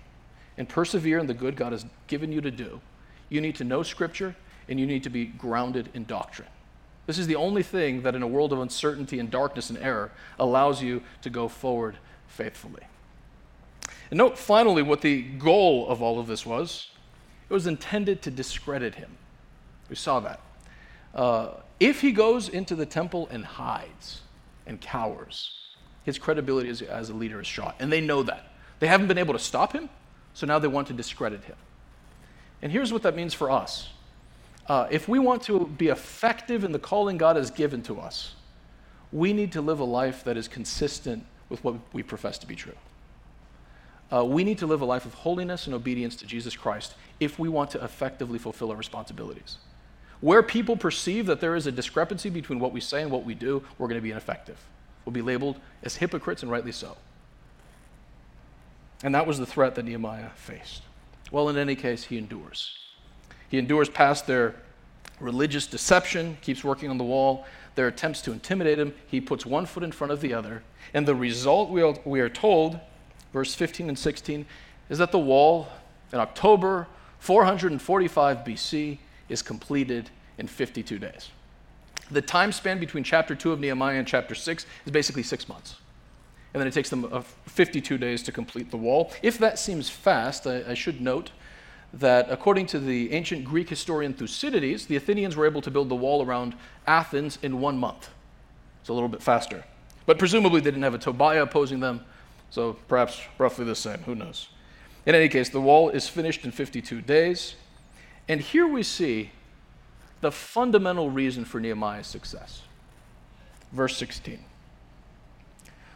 and 0.57 0.68
persevere 0.68 1.18
in 1.18 1.27
the 1.27 1.35
good 1.35 1.57
God 1.57 1.72
has 1.72 1.85
given 2.07 2.33
you 2.33 2.40
to 2.40 2.51
do, 2.51 2.81
you 3.29 3.40
need 3.40 3.55
to 3.57 3.64
know 3.64 3.83
Scripture 3.83 4.35
and 4.68 4.81
you 4.81 4.87
need 4.87 5.03
to 5.05 5.11
be 5.11 5.27
grounded 5.27 5.90
in 5.94 6.05
doctrine. 6.05 6.49
This 7.07 7.18
is 7.18 7.29
the 7.29 7.37
only 7.37 7.62
thing 7.62 8.03
that, 8.03 8.16
in 8.16 8.22
a 8.22 8.27
world 8.27 8.53
of 8.53 8.61
uncertainty 8.61 9.20
and 9.20 9.31
darkness 9.31 9.70
and 9.70 9.79
error, 9.79 10.11
allows 10.38 10.83
you 10.83 11.03
to 11.22 11.31
go 11.31 11.46
forward 11.46 11.99
faithfully. 12.27 12.83
And 14.11 14.18
note 14.18 14.38
finally 14.38 14.83
what 14.83 15.03
the 15.03 15.22
goal 15.22 15.88
of 15.88 16.03
all 16.03 16.18
of 16.18 16.27
this 16.27 16.44
was 16.44 16.90
it 17.49 17.53
was 17.53 17.66
intended 17.66 18.22
to 18.22 18.31
discredit 18.31 18.96
him. 18.96 19.16
We 19.88 19.94
saw 19.94 20.18
that. 20.20 20.40
Uh, 21.14 21.51
if 21.79 22.01
he 22.01 22.12
goes 22.12 22.49
into 22.49 22.75
the 22.75 22.87
temple 22.87 23.29
and 23.31 23.45
hides 23.45 24.23
and 24.67 24.81
cowers, 24.81 25.53
his 26.05 26.19
credibility 26.19 26.69
as, 26.69 26.83
as 26.83 27.11
a 27.11 27.15
leader 27.15 27.41
is 27.41 27.47
shot. 27.47 27.77
And 27.79 27.93
they 27.93 28.01
know 28.01 28.23
that. 28.23 28.53
They 28.79 28.87
haven't 28.87 29.09
been 29.09 29.19
able 29.19 29.35
to 29.35 29.39
stop 29.41 29.73
him, 29.73 29.89
so 30.35 30.47
now 30.47 30.59
they 30.59 30.69
want 30.69 30.87
to 30.89 30.93
discredit 30.93 31.45
him. 31.45 31.57
And 32.62 32.73
here's 32.73 32.93
what 32.93 33.03
that 33.03 33.15
means 33.15 33.35
for 33.35 33.51
us 33.51 33.91
uh, 34.69 34.89
if 34.91 35.09
we 35.09 35.19
want 35.19 35.43
to 35.43 35.67
be 35.79 35.89
effective 35.89 36.65
in 36.65 36.73
the 36.73 36.79
calling 36.79 37.17
God 37.17 37.37
has 37.37 37.51
given 37.51 37.83
to 37.83 38.01
us, 38.01 38.35
we 39.12 39.33
need 39.33 39.53
to 39.53 39.61
live 39.61 39.81
a 39.81 39.85
life 39.85 40.25
that 40.25 40.37
is 40.37 40.49
consistent 40.49 41.25
with 41.49 41.62
what 41.62 41.77
we 41.93 42.03
profess 42.03 42.39
to 42.39 42.47
be 42.47 42.57
true. 42.57 42.75
Uh, 44.12 44.25
we 44.25 44.45
need 44.45 44.59
to 44.59 44.67
live 44.67 44.81
a 44.81 44.85
life 44.85 45.05
of 45.05 45.15
holiness 45.15 45.67
and 45.67 45.75
obedience 45.75 46.17
to 46.17 46.27
Jesus 46.27 46.57
Christ 46.57 46.95
if 47.21 47.39
we 47.39 47.49
want 47.49 47.71
to 47.73 47.85
effectively 47.85 48.39
fulfill 48.39 48.71
our 48.71 48.77
responsibilities. 48.77 49.59
Where 50.20 50.42
people 50.42 50.76
perceive 50.76 51.26
that 51.26 51.40
there 51.40 51.55
is 51.57 51.66
a 51.66 51.72
discrepancy 51.72 52.31
between 52.31 52.59
what 52.59 52.72
we 52.72 52.81
say 52.81 53.02
and 53.02 53.11
what 53.11 53.24
we 53.24 53.35
do, 53.35 53.62
we're 53.79 53.88
going 53.88 53.98
to 53.98 54.02
be 54.02 54.11
ineffective. 54.11 54.59
We'll 55.05 55.12
be 55.12 55.22
labeled 55.22 55.61
as 55.83 55.96
hypocrites, 55.96 56.42
and 56.42 56.50
rightly 56.50 56.72
so. 56.72 56.96
And 59.02 59.14
that 59.14 59.26
was 59.26 59.38
the 59.38 59.46
threat 59.46 59.74
that 59.74 59.85
Nehemiah 59.85 60.31
faced. 60.35 60.83
Well, 61.31 61.48
in 61.48 61.57
any 61.57 61.76
case, 61.76 62.05
he 62.05 62.18
endures. 62.18 62.76
He 63.48 63.59
endures 63.59 63.88
past 63.88 64.26
their 64.26 64.57
religious 65.20 65.66
deception, 65.66 66.38
keeps 66.40 66.64
working 66.64 66.90
on 66.90 66.98
the 66.98 67.05
wall, 67.05 67.46
their 67.74 67.88
attempts 67.88 68.22
to 68.22 68.33
intimidate 68.33 68.79
him. 68.79 68.94
He 69.07 69.20
puts 69.20 69.44
one 69.44 69.66
foot 69.66 69.83
in 69.83 69.92
front 69.92 70.12
of 70.12 70.20
the 70.20 70.33
other. 70.33 70.62
And 70.94 71.07
the 71.07 71.14
result, 71.14 71.70
we 71.70 72.20
are 72.20 72.29
told, 72.29 72.81
verse 73.33 73.55
15 73.55 73.88
and 73.88 73.98
16, 73.98 74.46
is 74.88 74.98
that 74.98 75.12
the 75.12 75.18
wall 75.18 75.68
in 76.12 76.18
October 76.18 76.87
445 77.18 78.38
BC 78.38 78.98
is 79.29 79.43
completed 79.43 80.11
in 80.39 80.47
52 80.47 80.99
days. 80.99 81.31
The 82.11 82.23
time 82.23 82.53
span 82.53 82.79
between 82.79 83.05
chapter 83.05 83.35
2 83.35 83.53
of 83.53 83.61
Nehemiah 83.61 83.99
and 83.99 84.07
chapter 84.07 84.35
6 84.35 84.67
is 84.85 84.93
basically 84.93 85.23
six 85.23 85.49
months. 85.49 85.77
And 86.55 86.61
then 86.61 86.69
it 86.69 86.75
takes 86.75 86.89
them 86.89 87.09
uh, 87.12 87.21
52 87.47 87.99
days 87.99 88.23
to 88.23 88.33
complete 88.33 88.71
the 88.71 88.77
wall. 88.77 89.12
If 89.23 89.39
that 89.39 89.59
seems 89.59 89.91
fast, 89.91 90.47
I, 90.47 90.62
I 90.69 90.75
should 90.75 91.01
note 91.01 91.33
that 91.93 92.31
according 92.31 92.67
to 92.67 92.79
the 92.79 93.12
ancient 93.12 93.45
Greek 93.45 93.69
historian 93.69 94.12
Thucydides, 94.12 94.87
the 94.87 94.97
Athenians 94.97 95.37
were 95.37 95.47
able 95.47 95.62
to 95.62 95.71
build 95.71 95.89
the 95.89 95.97
wall 95.97 96.25
around 96.25 96.55
Athens 96.87 97.39
in 97.43 97.61
one 97.61 97.79
month. 97.79 98.11
It's 98.81 98.89
a 98.89 98.93
little 98.93 99.09
bit 99.09 99.23
faster. 99.23 99.65
But 100.05 100.19
presumably 100.19 100.61
they 100.61 100.71
didn't 100.71 100.85
have 100.85 100.95
a 100.95 100.99
Tobiah 100.99 101.43
opposing 101.43 101.81
them, 101.81 102.05
so 102.51 102.75
perhaps 102.87 103.21
roughly 103.39 103.65
the 103.65 103.75
same. 103.75 103.99
Who 103.99 104.15
knows? 104.15 104.49
In 105.05 105.15
any 105.15 105.29
case, 105.29 105.49
the 105.49 105.61
wall 105.61 105.89
is 105.89 106.09
finished 106.09 106.45
in 106.45 106.53
52 106.53 107.01
days. 107.03 107.55
And 108.29 108.41
here 108.41 108.67
we 108.67 108.83
see 108.83 109.31
the 110.21 110.33
fundamental 110.33 111.11
reason 111.11 111.45
for 111.45 111.61
Nehemiah's 111.61 112.07
success. 112.07 112.62
Verse 113.73 113.97
16. 113.97 114.41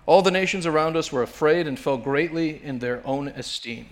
All 0.07 0.23
the 0.23 0.31
nations 0.31 0.67
around 0.67 0.97
us 0.97 1.13
were 1.13 1.23
afraid 1.23 1.67
and 1.67 1.79
fell 1.79 1.97
greatly 1.97 2.63
in 2.63 2.79
their 2.79 3.05
own 3.07 3.29
esteem 3.29 3.87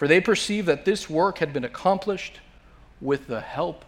for 0.00 0.08
they 0.08 0.18
perceived 0.22 0.66
that 0.66 0.86
this 0.86 1.10
work 1.10 1.40
had 1.40 1.52
been 1.52 1.62
accomplished 1.62 2.40
with 3.02 3.26
the 3.26 3.42
help 3.42 3.84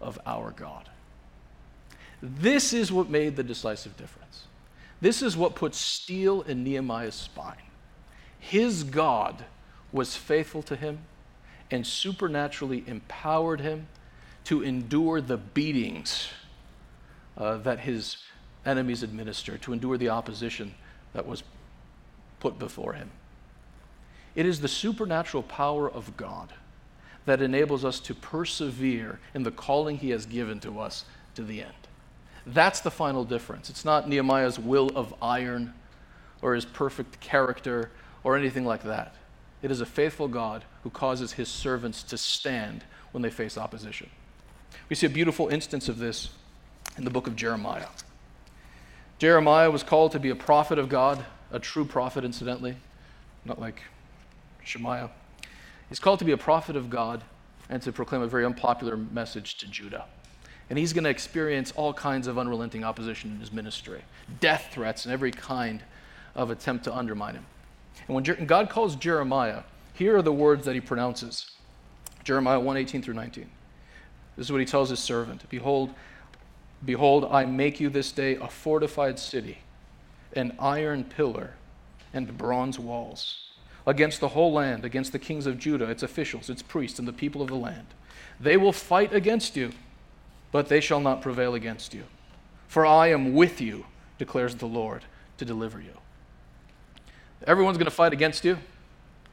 of 0.00 0.18
our 0.24 0.52
God. 0.52 0.88
This 2.22 2.72
is 2.72 2.90
what 2.90 3.10
made 3.10 3.36
the 3.36 3.42
decisive 3.42 3.94
difference. 3.98 4.44
This 5.02 5.20
is 5.20 5.36
what 5.36 5.54
put 5.54 5.74
steel 5.74 6.40
in 6.40 6.64
Nehemiah's 6.64 7.14
spine. 7.14 7.60
His 8.38 8.84
God 8.84 9.44
was 9.92 10.16
faithful 10.16 10.62
to 10.62 10.76
him 10.76 11.00
and 11.70 11.86
supernaturally 11.86 12.84
empowered 12.86 13.60
him 13.60 13.86
to 14.44 14.62
endure 14.62 15.20
the 15.20 15.36
beatings 15.36 16.28
uh, 17.36 17.56
that 17.58 17.80
his 17.80 18.16
enemies 18.66 19.02
administered, 19.02 19.62
to 19.62 19.72
endure 19.72 19.96
the 19.96 20.08
opposition 20.08 20.74
that 21.12 21.26
was 21.26 21.42
put 22.40 22.58
before 22.58 22.94
him. 22.94 23.10
It 24.34 24.46
is 24.46 24.60
the 24.60 24.68
supernatural 24.68 25.42
power 25.42 25.90
of 25.90 26.16
God 26.16 26.52
that 27.26 27.42
enables 27.42 27.84
us 27.84 28.00
to 28.00 28.14
persevere 28.14 29.20
in 29.34 29.42
the 29.42 29.50
calling 29.50 29.98
He 29.98 30.10
has 30.10 30.26
given 30.26 30.60
to 30.60 30.80
us 30.80 31.04
to 31.34 31.42
the 31.42 31.62
end. 31.62 31.72
That's 32.46 32.80
the 32.80 32.90
final 32.90 33.24
difference. 33.24 33.70
It's 33.70 33.84
not 33.84 34.08
Nehemiah's 34.08 34.58
will 34.58 34.90
of 34.96 35.14
iron 35.20 35.74
or 36.42 36.54
his 36.54 36.64
perfect 36.64 37.20
character 37.20 37.90
or 38.24 38.36
anything 38.36 38.64
like 38.64 38.82
that. 38.84 39.14
It 39.62 39.70
is 39.70 39.80
a 39.80 39.86
faithful 39.86 40.28
God 40.28 40.64
who 40.82 40.90
causes 40.90 41.32
his 41.32 41.48
servants 41.48 42.02
to 42.04 42.16
stand 42.16 42.84
when 43.12 43.22
they 43.22 43.30
face 43.30 43.58
opposition. 43.58 44.08
We 44.88 44.96
see 44.96 45.06
a 45.06 45.10
beautiful 45.10 45.48
instance 45.48 45.88
of 45.88 45.98
this 45.98 46.30
in 46.96 47.04
the 47.04 47.10
book 47.10 47.26
of 47.26 47.36
Jeremiah. 47.36 47.86
Jeremiah 49.18 49.70
was 49.70 49.82
called 49.82 50.12
to 50.12 50.18
be 50.18 50.30
a 50.30 50.34
prophet 50.34 50.78
of 50.78 50.88
God, 50.88 51.24
a 51.52 51.58
true 51.58 51.84
prophet, 51.84 52.24
incidentally, 52.24 52.76
not 53.44 53.60
like 53.60 53.82
Shemaiah. 54.64 55.10
He's 55.88 55.98
called 55.98 56.20
to 56.20 56.24
be 56.24 56.32
a 56.32 56.38
prophet 56.38 56.76
of 56.76 56.88
God 56.88 57.22
and 57.68 57.82
to 57.82 57.92
proclaim 57.92 58.22
a 58.22 58.26
very 58.26 58.44
unpopular 58.44 58.96
message 58.96 59.58
to 59.58 59.68
Judah. 59.68 60.06
And 60.70 60.78
he's 60.78 60.92
going 60.92 61.04
to 61.04 61.10
experience 61.10 61.72
all 61.72 61.92
kinds 61.92 62.26
of 62.26 62.38
unrelenting 62.38 62.84
opposition 62.84 63.32
in 63.32 63.40
his 63.40 63.52
ministry, 63.52 64.02
death 64.40 64.68
threats, 64.72 65.04
and 65.04 65.12
every 65.12 65.32
kind 65.32 65.82
of 66.34 66.50
attempt 66.50 66.84
to 66.84 66.94
undermine 66.94 67.34
him. 67.34 67.46
And 68.06 68.14
when 68.14 68.24
Jer- 68.24 68.34
God 68.34 68.70
calls 68.70 68.96
Jeremiah, 68.96 69.62
here 69.94 70.16
are 70.16 70.22
the 70.22 70.32
words 70.32 70.64
that 70.64 70.74
he 70.74 70.80
pronounces 70.80 71.50
Jeremiah 72.24 72.60
1 72.60 72.76
18 72.76 73.02
through 73.02 73.14
19. 73.14 73.50
This 74.36 74.46
is 74.46 74.52
what 74.52 74.60
he 74.60 74.66
tells 74.66 74.90
his 74.90 75.00
servant 75.00 75.48
Behold, 75.50 75.92
behold, 76.84 77.28
I 77.30 77.44
make 77.44 77.80
you 77.80 77.88
this 77.88 78.12
day 78.12 78.36
a 78.36 78.48
fortified 78.48 79.18
city, 79.18 79.58
an 80.34 80.56
iron 80.58 81.04
pillar, 81.04 81.54
and 82.12 82.36
bronze 82.36 82.78
walls 82.78 83.50
against 83.86 84.20
the 84.20 84.28
whole 84.28 84.52
land, 84.52 84.84
against 84.84 85.12
the 85.12 85.18
kings 85.18 85.46
of 85.46 85.58
Judah, 85.58 85.86
its 85.86 86.02
officials, 86.02 86.50
its 86.50 86.62
priests, 86.62 86.98
and 86.98 87.08
the 87.08 87.12
people 87.12 87.42
of 87.42 87.48
the 87.48 87.54
land. 87.54 87.86
They 88.38 88.56
will 88.56 88.72
fight 88.72 89.12
against 89.12 89.56
you, 89.56 89.72
but 90.52 90.68
they 90.68 90.80
shall 90.80 91.00
not 91.00 91.22
prevail 91.22 91.54
against 91.54 91.94
you. 91.94 92.04
For 92.68 92.86
I 92.86 93.08
am 93.08 93.34
with 93.34 93.60
you, 93.60 93.86
declares 94.18 94.54
the 94.54 94.66
Lord, 94.66 95.04
to 95.38 95.44
deliver 95.44 95.80
you. 95.80 95.99
Everyone's 97.46 97.78
going 97.78 97.86
to 97.86 97.90
fight 97.90 98.12
against 98.12 98.44
you 98.44 98.58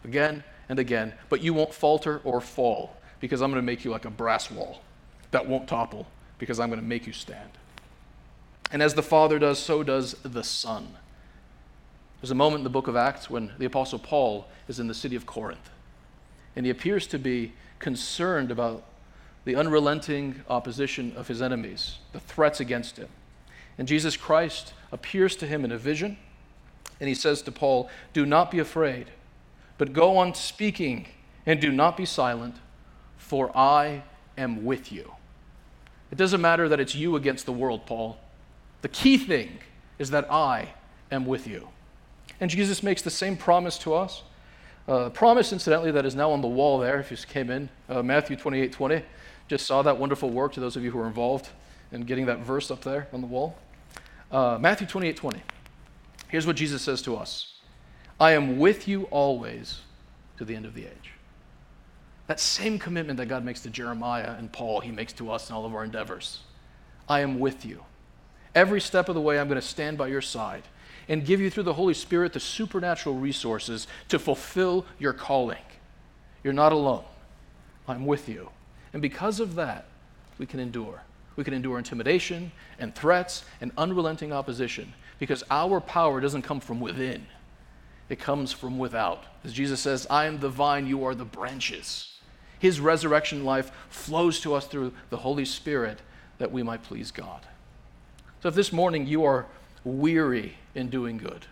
again 0.03 0.43
and 0.69 0.79
again, 0.79 1.13
but 1.29 1.41
you 1.41 1.53
won't 1.53 1.73
falter 1.73 2.21
or 2.23 2.41
fall 2.41 2.95
because 3.19 3.41
I'm 3.41 3.51
going 3.51 3.61
to 3.61 3.65
make 3.65 3.83
you 3.83 3.91
like 3.91 4.05
a 4.05 4.09
brass 4.09 4.49
wall 4.49 4.81
that 5.31 5.47
won't 5.47 5.67
topple 5.67 6.07
because 6.39 6.59
I'm 6.59 6.69
going 6.69 6.79
to 6.79 6.85
make 6.85 7.07
you 7.07 7.13
stand. 7.13 7.51
And 8.71 8.81
as 8.81 8.93
the 8.93 9.03
Father 9.03 9.39
does, 9.39 9.59
so 9.59 9.83
does 9.83 10.13
the 10.23 10.43
Son. 10.43 10.95
There's 12.21 12.31
a 12.31 12.35
moment 12.35 12.61
in 12.61 12.63
the 12.63 12.69
book 12.69 12.87
of 12.87 12.95
Acts 12.95 13.29
when 13.29 13.51
the 13.57 13.65
Apostle 13.65 13.99
Paul 13.99 14.47
is 14.67 14.79
in 14.79 14.87
the 14.87 14.93
city 14.93 15.15
of 15.15 15.25
Corinth, 15.25 15.69
and 16.55 16.65
he 16.65 16.69
appears 16.69 17.07
to 17.07 17.19
be 17.19 17.53
concerned 17.79 18.51
about 18.51 18.83
the 19.45 19.55
unrelenting 19.55 20.43
opposition 20.49 21.13
of 21.15 21.27
his 21.27 21.41
enemies, 21.41 21.99
the 22.11 22.19
threats 22.19 22.59
against 22.59 22.97
him. 22.97 23.07
And 23.77 23.87
Jesus 23.87 24.17
Christ 24.17 24.73
appears 24.91 25.35
to 25.37 25.47
him 25.47 25.63
in 25.63 25.71
a 25.71 25.77
vision, 25.77 26.17
and 26.99 27.07
he 27.07 27.15
says 27.15 27.41
to 27.43 27.51
Paul, 27.51 27.89
Do 28.13 28.25
not 28.25 28.51
be 28.51 28.59
afraid, 28.59 29.07
but 29.77 29.93
go 29.93 30.17
on 30.17 30.33
speaking, 30.33 31.07
and 31.45 31.59
do 31.61 31.71
not 31.71 31.97
be 31.97 32.05
silent, 32.05 32.55
for 33.17 33.55
I 33.55 34.03
am 34.37 34.65
with 34.65 34.91
you. 34.91 35.13
It 36.11 36.17
doesn't 36.17 36.41
matter 36.41 36.69
that 36.69 36.79
it's 36.79 36.95
you 36.95 37.15
against 37.15 37.45
the 37.45 37.51
world, 37.51 37.85
Paul. 37.85 38.17
The 38.81 38.89
key 38.89 39.17
thing 39.17 39.59
is 39.99 40.09
that 40.11 40.31
I 40.31 40.69
am 41.11 41.25
with 41.25 41.47
you. 41.47 41.67
And 42.39 42.49
Jesus 42.49 42.83
makes 42.83 43.01
the 43.01 43.09
same 43.09 43.35
promise 43.35 43.77
to 43.79 43.93
us. 43.93 44.23
Uh, 44.87 45.09
promise, 45.09 45.51
incidentally, 45.51 45.91
that 45.91 46.05
is 46.05 46.15
now 46.15 46.31
on 46.31 46.41
the 46.41 46.47
wall 46.47 46.79
there 46.79 46.99
if 46.99 47.11
you 47.11 47.17
came 47.17 47.49
in. 47.49 47.69
Uh, 47.89 48.01
Matthew 48.01 48.35
28 48.35 48.71
20. 48.71 49.01
Just 49.47 49.65
saw 49.65 49.81
that 49.81 49.97
wonderful 49.97 50.29
work 50.29 50.53
to 50.53 50.59
those 50.59 50.75
of 50.75 50.83
you 50.83 50.91
who 50.91 50.99
are 50.99 51.07
involved 51.07 51.49
in 51.91 52.01
getting 52.01 52.25
that 52.27 52.39
verse 52.39 52.69
up 52.69 52.81
there 52.81 53.07
on 53.11 53.21
the 53.21 53.27
wall. 53.27 53.57
Uh, 54.31 54.57
Matthew 54.59 54.87
28 54.87 55.15
20. 55.15 55.41
Here's 56.27 56.45
what 56.45 56.55
Jesus 56.55 56.81
says 56.81 57.01
to 57.03 57.15
us 57.15 57.53
I 58.19 58.31
am 58.31 58.59
with 58.59 58.87
you 58.87 59.03
always 59.03 59.81
to 60.37 60.45
the 60.45 60.55
end 60.55 60.65
of 60.65 60.73
the 60.73 60.85
age. 60.85 61.11
That 62.27 62.39
same 62.39 62.77
commitment 62.77 63.17
that 63.17 63.27
God 63.27 63.45
makes 63.45 63.61
to 63.61 63.69
Jeremiah 63.69 64.35
and 64.37 64.51
Paul, 64.51 64.81
he 64.81 64.91
makes 64.91 65.13
to 65.13 65.31
us 65.31 65.49
in 65.49 65.55
all 65.55 65.65
of 65.65 65.73
our 65.73 65.83
endeavors. 65.83 66.39
I 67.07 67.21
am 67.21 67.39
with 67.39 67.65
you. 67.65 67.85
Every 68.53 68.81
step 68.81 69.07
of 69.07 69.15
the 69.15 69.21
way, 69.21 69.39
I'm 69.39 69.47
going 69.47 69.61
to 69.61 69.65
stand 69.65 69.97
by 69.97 70.07
your 70.07 70.21
side 70.21 70.63
and 71.07 71.25
give 71.25 71.39
you 71.39 71.49
through 71.49 71.63
the 71.63 71.73
Holy 71.73 71.93
Spirit 71.93 72.33
the 72.33 72.39
supernatural 72.39 73.15
resources 73.15 73.87
to 74.09 74.19
fulfill 74.19 74.85
your 74.99 75.13
calling. 75.13 75.61
You're 76.43 76.53
not 76.53 76.73
alone. 76.73 77.05
I'm 77.87 78.05
with 78.05 78.27
you. 78.27 78.49
And 78.91 79.01
because 79.01 79.39
of 79.39 79.55
that, 79.55 79.85
we 80.37 80.45
can 80.45 80.59
endure. 80.59 81.01
We 81.37 81.43
can 81.43 81.53
endure 81.53 81.77
intimidation 81.77 82.51
and 82.79 82.93
threats 82.93 83.45
and 83.61 83.71
unrelenting 83.77 84.33
opposition 84.33 84.93
because 85.19 85.43
our 85.49 85.81
power 85.81 86.21
doesn't 86.21 86.43
come 86.43 86.59
from 86.59 86.79
within, 86.79 87.25
it 88.09 88.19
comes 88.19 88.53
from 88.53 88.77
without. 88.77 89.25
As 89.43 89.53
Jesus 89.53 89.81
says, 89.81 90.07
I 90.09 90.25
am 90.25 90.39
the 90.39 90.49
vine, 90.49 90.87
you 90.87 91.03
are 91.05 91.15
the 91.15 91.25
branches. 91.25 92.13
His 92.59 92.79
resurrection 92.79 93.43
life 93.43 93.71
flows 93.89 94.39
to 94.41 94.53
us 94.53 94.67
through 94.67 94.93
the 95.09 95.17
Holy 95.17 95.45
Spirit 95.45 95.99
that 96.37 96.51
we 96.51 96.63
might 96.63 96.83
please 96.83 97.11
God. 97.11 97.41
So 98.41 98.49
if 98.49 98.55
this 98.55 98.71
morning 98.71 99.07
you 99.07 99.25
are 99.25 99.45
weary 99.83 100.57
in 100.75 100.89
doing 100.89 101.17
good, 101.17 101.45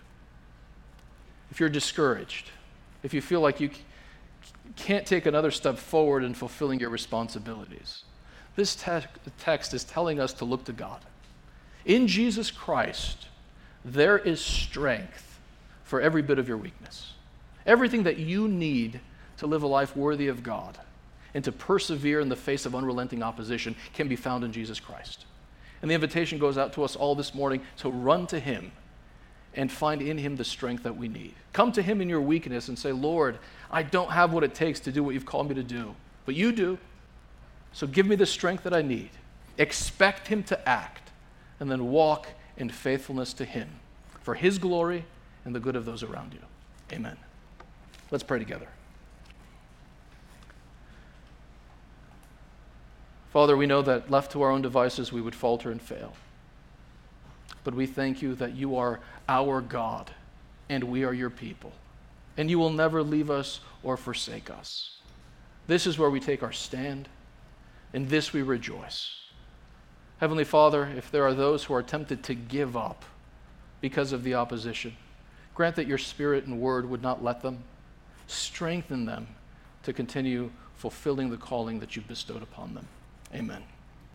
if 1.51 1.60
you're 1.60 1.69
discouraged, 1.69 2.51
if 3.04 3.13
you 3.13 3.21
feel 3.21 3.41
like 3.41 3.60
you 3.60 3.69
can't 4.75 5.06
take 5.06 5.25
another 5.25 5.51
step 5.51 5.78
forward 5.78 6.23
in 6.23 6.34
fulfilling 6.34 6.80
your 6.80 6.89
responsibilities, 6.89 8.04
this 8.56 8.75
te- 8.75 9.08
text 9.39 9.73
is 9.73 9.84
telling 9.84 10.19
us 10.19 10.34
to 10.34 10.45
look 10.45 10.63
to 10.65 10.73
God. 10.73 11.01
In 11.86 12.08
Jesus 12.08 12.49
Christ, 12.49 13.28
there 13.86 14.17
is 14.17 14.41
strength 14.41 15.39
for 15.84 16.02
every 16.02 16.24
bit 16.24 16.39
of 16.39 16.48
your 16.48 16.58
weakness. 16.58 17.13
Everything 17.67 18.04
that 18.04 18.17
you 18.17 18.48
need 18.48 19.00
to 19.38 19.48
live 19.48 19.63
a 19.63 19.67
life 19.67 19.95
worthy 19.95 20.28
of 20.28 20.41
God 20.41 20.78
and 21.36 21.43
to 21.43 21.52
persevere 21.52 22.19
in 22.19 22.30
the 22.30 22.36
face 22.36 22.65
of 22.65 22.74
unrelenting 22.74 23.21
opposition 23.21 23.76
can 23.93 24.08
be 24.08 24.15
found 24.15 24.43
in 24.43 24.52
Jesus 24.52 24.80
Christ. 24.80 25.26
And 25.82 25.91
the 25.91 25.95
invitation 25.95 26.39
goes 26.39 26.58
out 26.58 26.74
to 26.74 26.84
us 26.84 26.95
all 26.95 27.13
this 27.13 27.36
morning 27.36 27.62
to 27.78 27.89
run 27.89 28.26
to 28.28 28.39
Him 28.39 28.71
and 29.54 29.71
find 29.71 30.02
in 30.02 30.17
Him 30.17 30.36
the 30.36 30.43
strength 30.43 30.84
that 30.84 30.98
we 30.98 31.08
need. 31.08 31.36
Come 31.54 31.71
to 31.74 31.82
Him 31.82 32.02
in 32.02 32.10
your 32.10 32.21
weakness 32.21 32.69
and 32.69 32.80
say, 32.80 32.91
Lord, 32.91 33.38
I 33.69 33.84
don't 33.84 34.12
have 34.12 34.34
what 34.34 34.43
it 34.43 34.56
takes 34.56 34.80
to 34.82 34.91
do 34.91 35.04
what 35.04 35.13
you've 35.13 35.26
called 35.26 35.50
me 35.50 35.56
to 35.56 35.63
do, 35.63 35.95
but 36.26 36.34
you 36.34 36.52
do. 36.52 36.80
So 37.71 37.86
give 37.86 38.08
me 38.08 38.15
the 38.15 38.26
strength 38.26 38.63
that 38.63 38.74
I 38.74 38.82
need. 38.82 39.12
Expect 39.58 40.28
Him 40.28 40.43
to 40.43 40.67
act, 40.67 41.12
and 41.60 41.69
then 41.69 41.91
walk 41.91 42.28
in 42.57 42.69
faithfulness 42.69 43.33
to 43.33 43.45
Him 43.45 43.69
for 44.21 44.35
His 44.35 44.57
glory 44.57 45.05
and 45.43 45.53
the 45.53 45.59
good 45.59 45.75
of 45.75 45.85
those 45.85 46.03
around 46.03 46.33
you. 46.33 46.39
Amen. 46.91 47.17
Let's 48.11 48.23
pray 48.23 48.39
together. 48.39 48.67
Father, 53.31 53.57
we 53.57 53.65
know 53.65 53.81
that 53.81 54.09
left 54.09 54.31
to 54.31 54.41
our 54.43 54.51
own 54.51 54.61
devices, 54.61 55.11
we 55.11 55.21
would 55.21 55.35
falter 55.35 55.69
and 55.69 55.81
fail. 55.81 56.13
But 57.65 57.73
we 57.73 57.85
thank 57.85 58.21
you 58.21 58.33
that 58.35 58.55
you 58.55 58.77
are 58.77 58.99
our 59.27 59.59
God 59.59 60.11
and 60.69 60.85
we 60.85 61.03
are 61.03 61.13
your 61.13 61.29
people. 61.29 61.73
And 62.37 62.49
you 62.49 62.59
will 62.59 62.69
never 62.69 63.03
leave 63.03 63.29
us 63.29 63.59
or 63.83 63.97
forsake 63.97 64.49
us. 64.49 64.97
This 65.67 65.85
is 65.85 65.97
where 65.97 66.09
we 66.09 66.19
take 66.19 66.43
our 66.43 66.51
stand. 66.51 67.09
In 67.93 68.07
this 68.07 68.31
we 68.33 68.41
rejoice. 68.41 69.24
Heavenly 70.19 70.45
Father, 70.45 70.89
if 70.95 71.12
there 71.12 71.23
are 71.23 71.34
those 71.34 71.65
who 71.65 71.73
are 71.73 71.84
tempted 71.84 72.23
to 72.23 72.34
give 72.34 72.78
up 72.78 73.04
because 73.82 74.13
of 74.13 74.23
the 74.23 74.36
opposition, 74.36 74.95
grant 75.54 75.75
that 75.75 75.88
your 75.88 75.97
spirit 75.97 76.45
and 76.45 76.60
word 76.60 76.89
would 76.89 77.01
not 77.01 77.23
let 77.23 77.41
them. 77.41 77.63
Strengthen 78.28 79.06
them 79.06 79.28
to 79.84 79.93
continue 79.93 80.51
fulfilling 80.75 81.30
the 81.30 81.38
calling 81.38 81.80
that 81.80 81.95
you've 81.95 82.08
bestowed 82.08 82.41
upon 82.41 82.73
them. 82.73 82.88
Amen. 83.34 83.62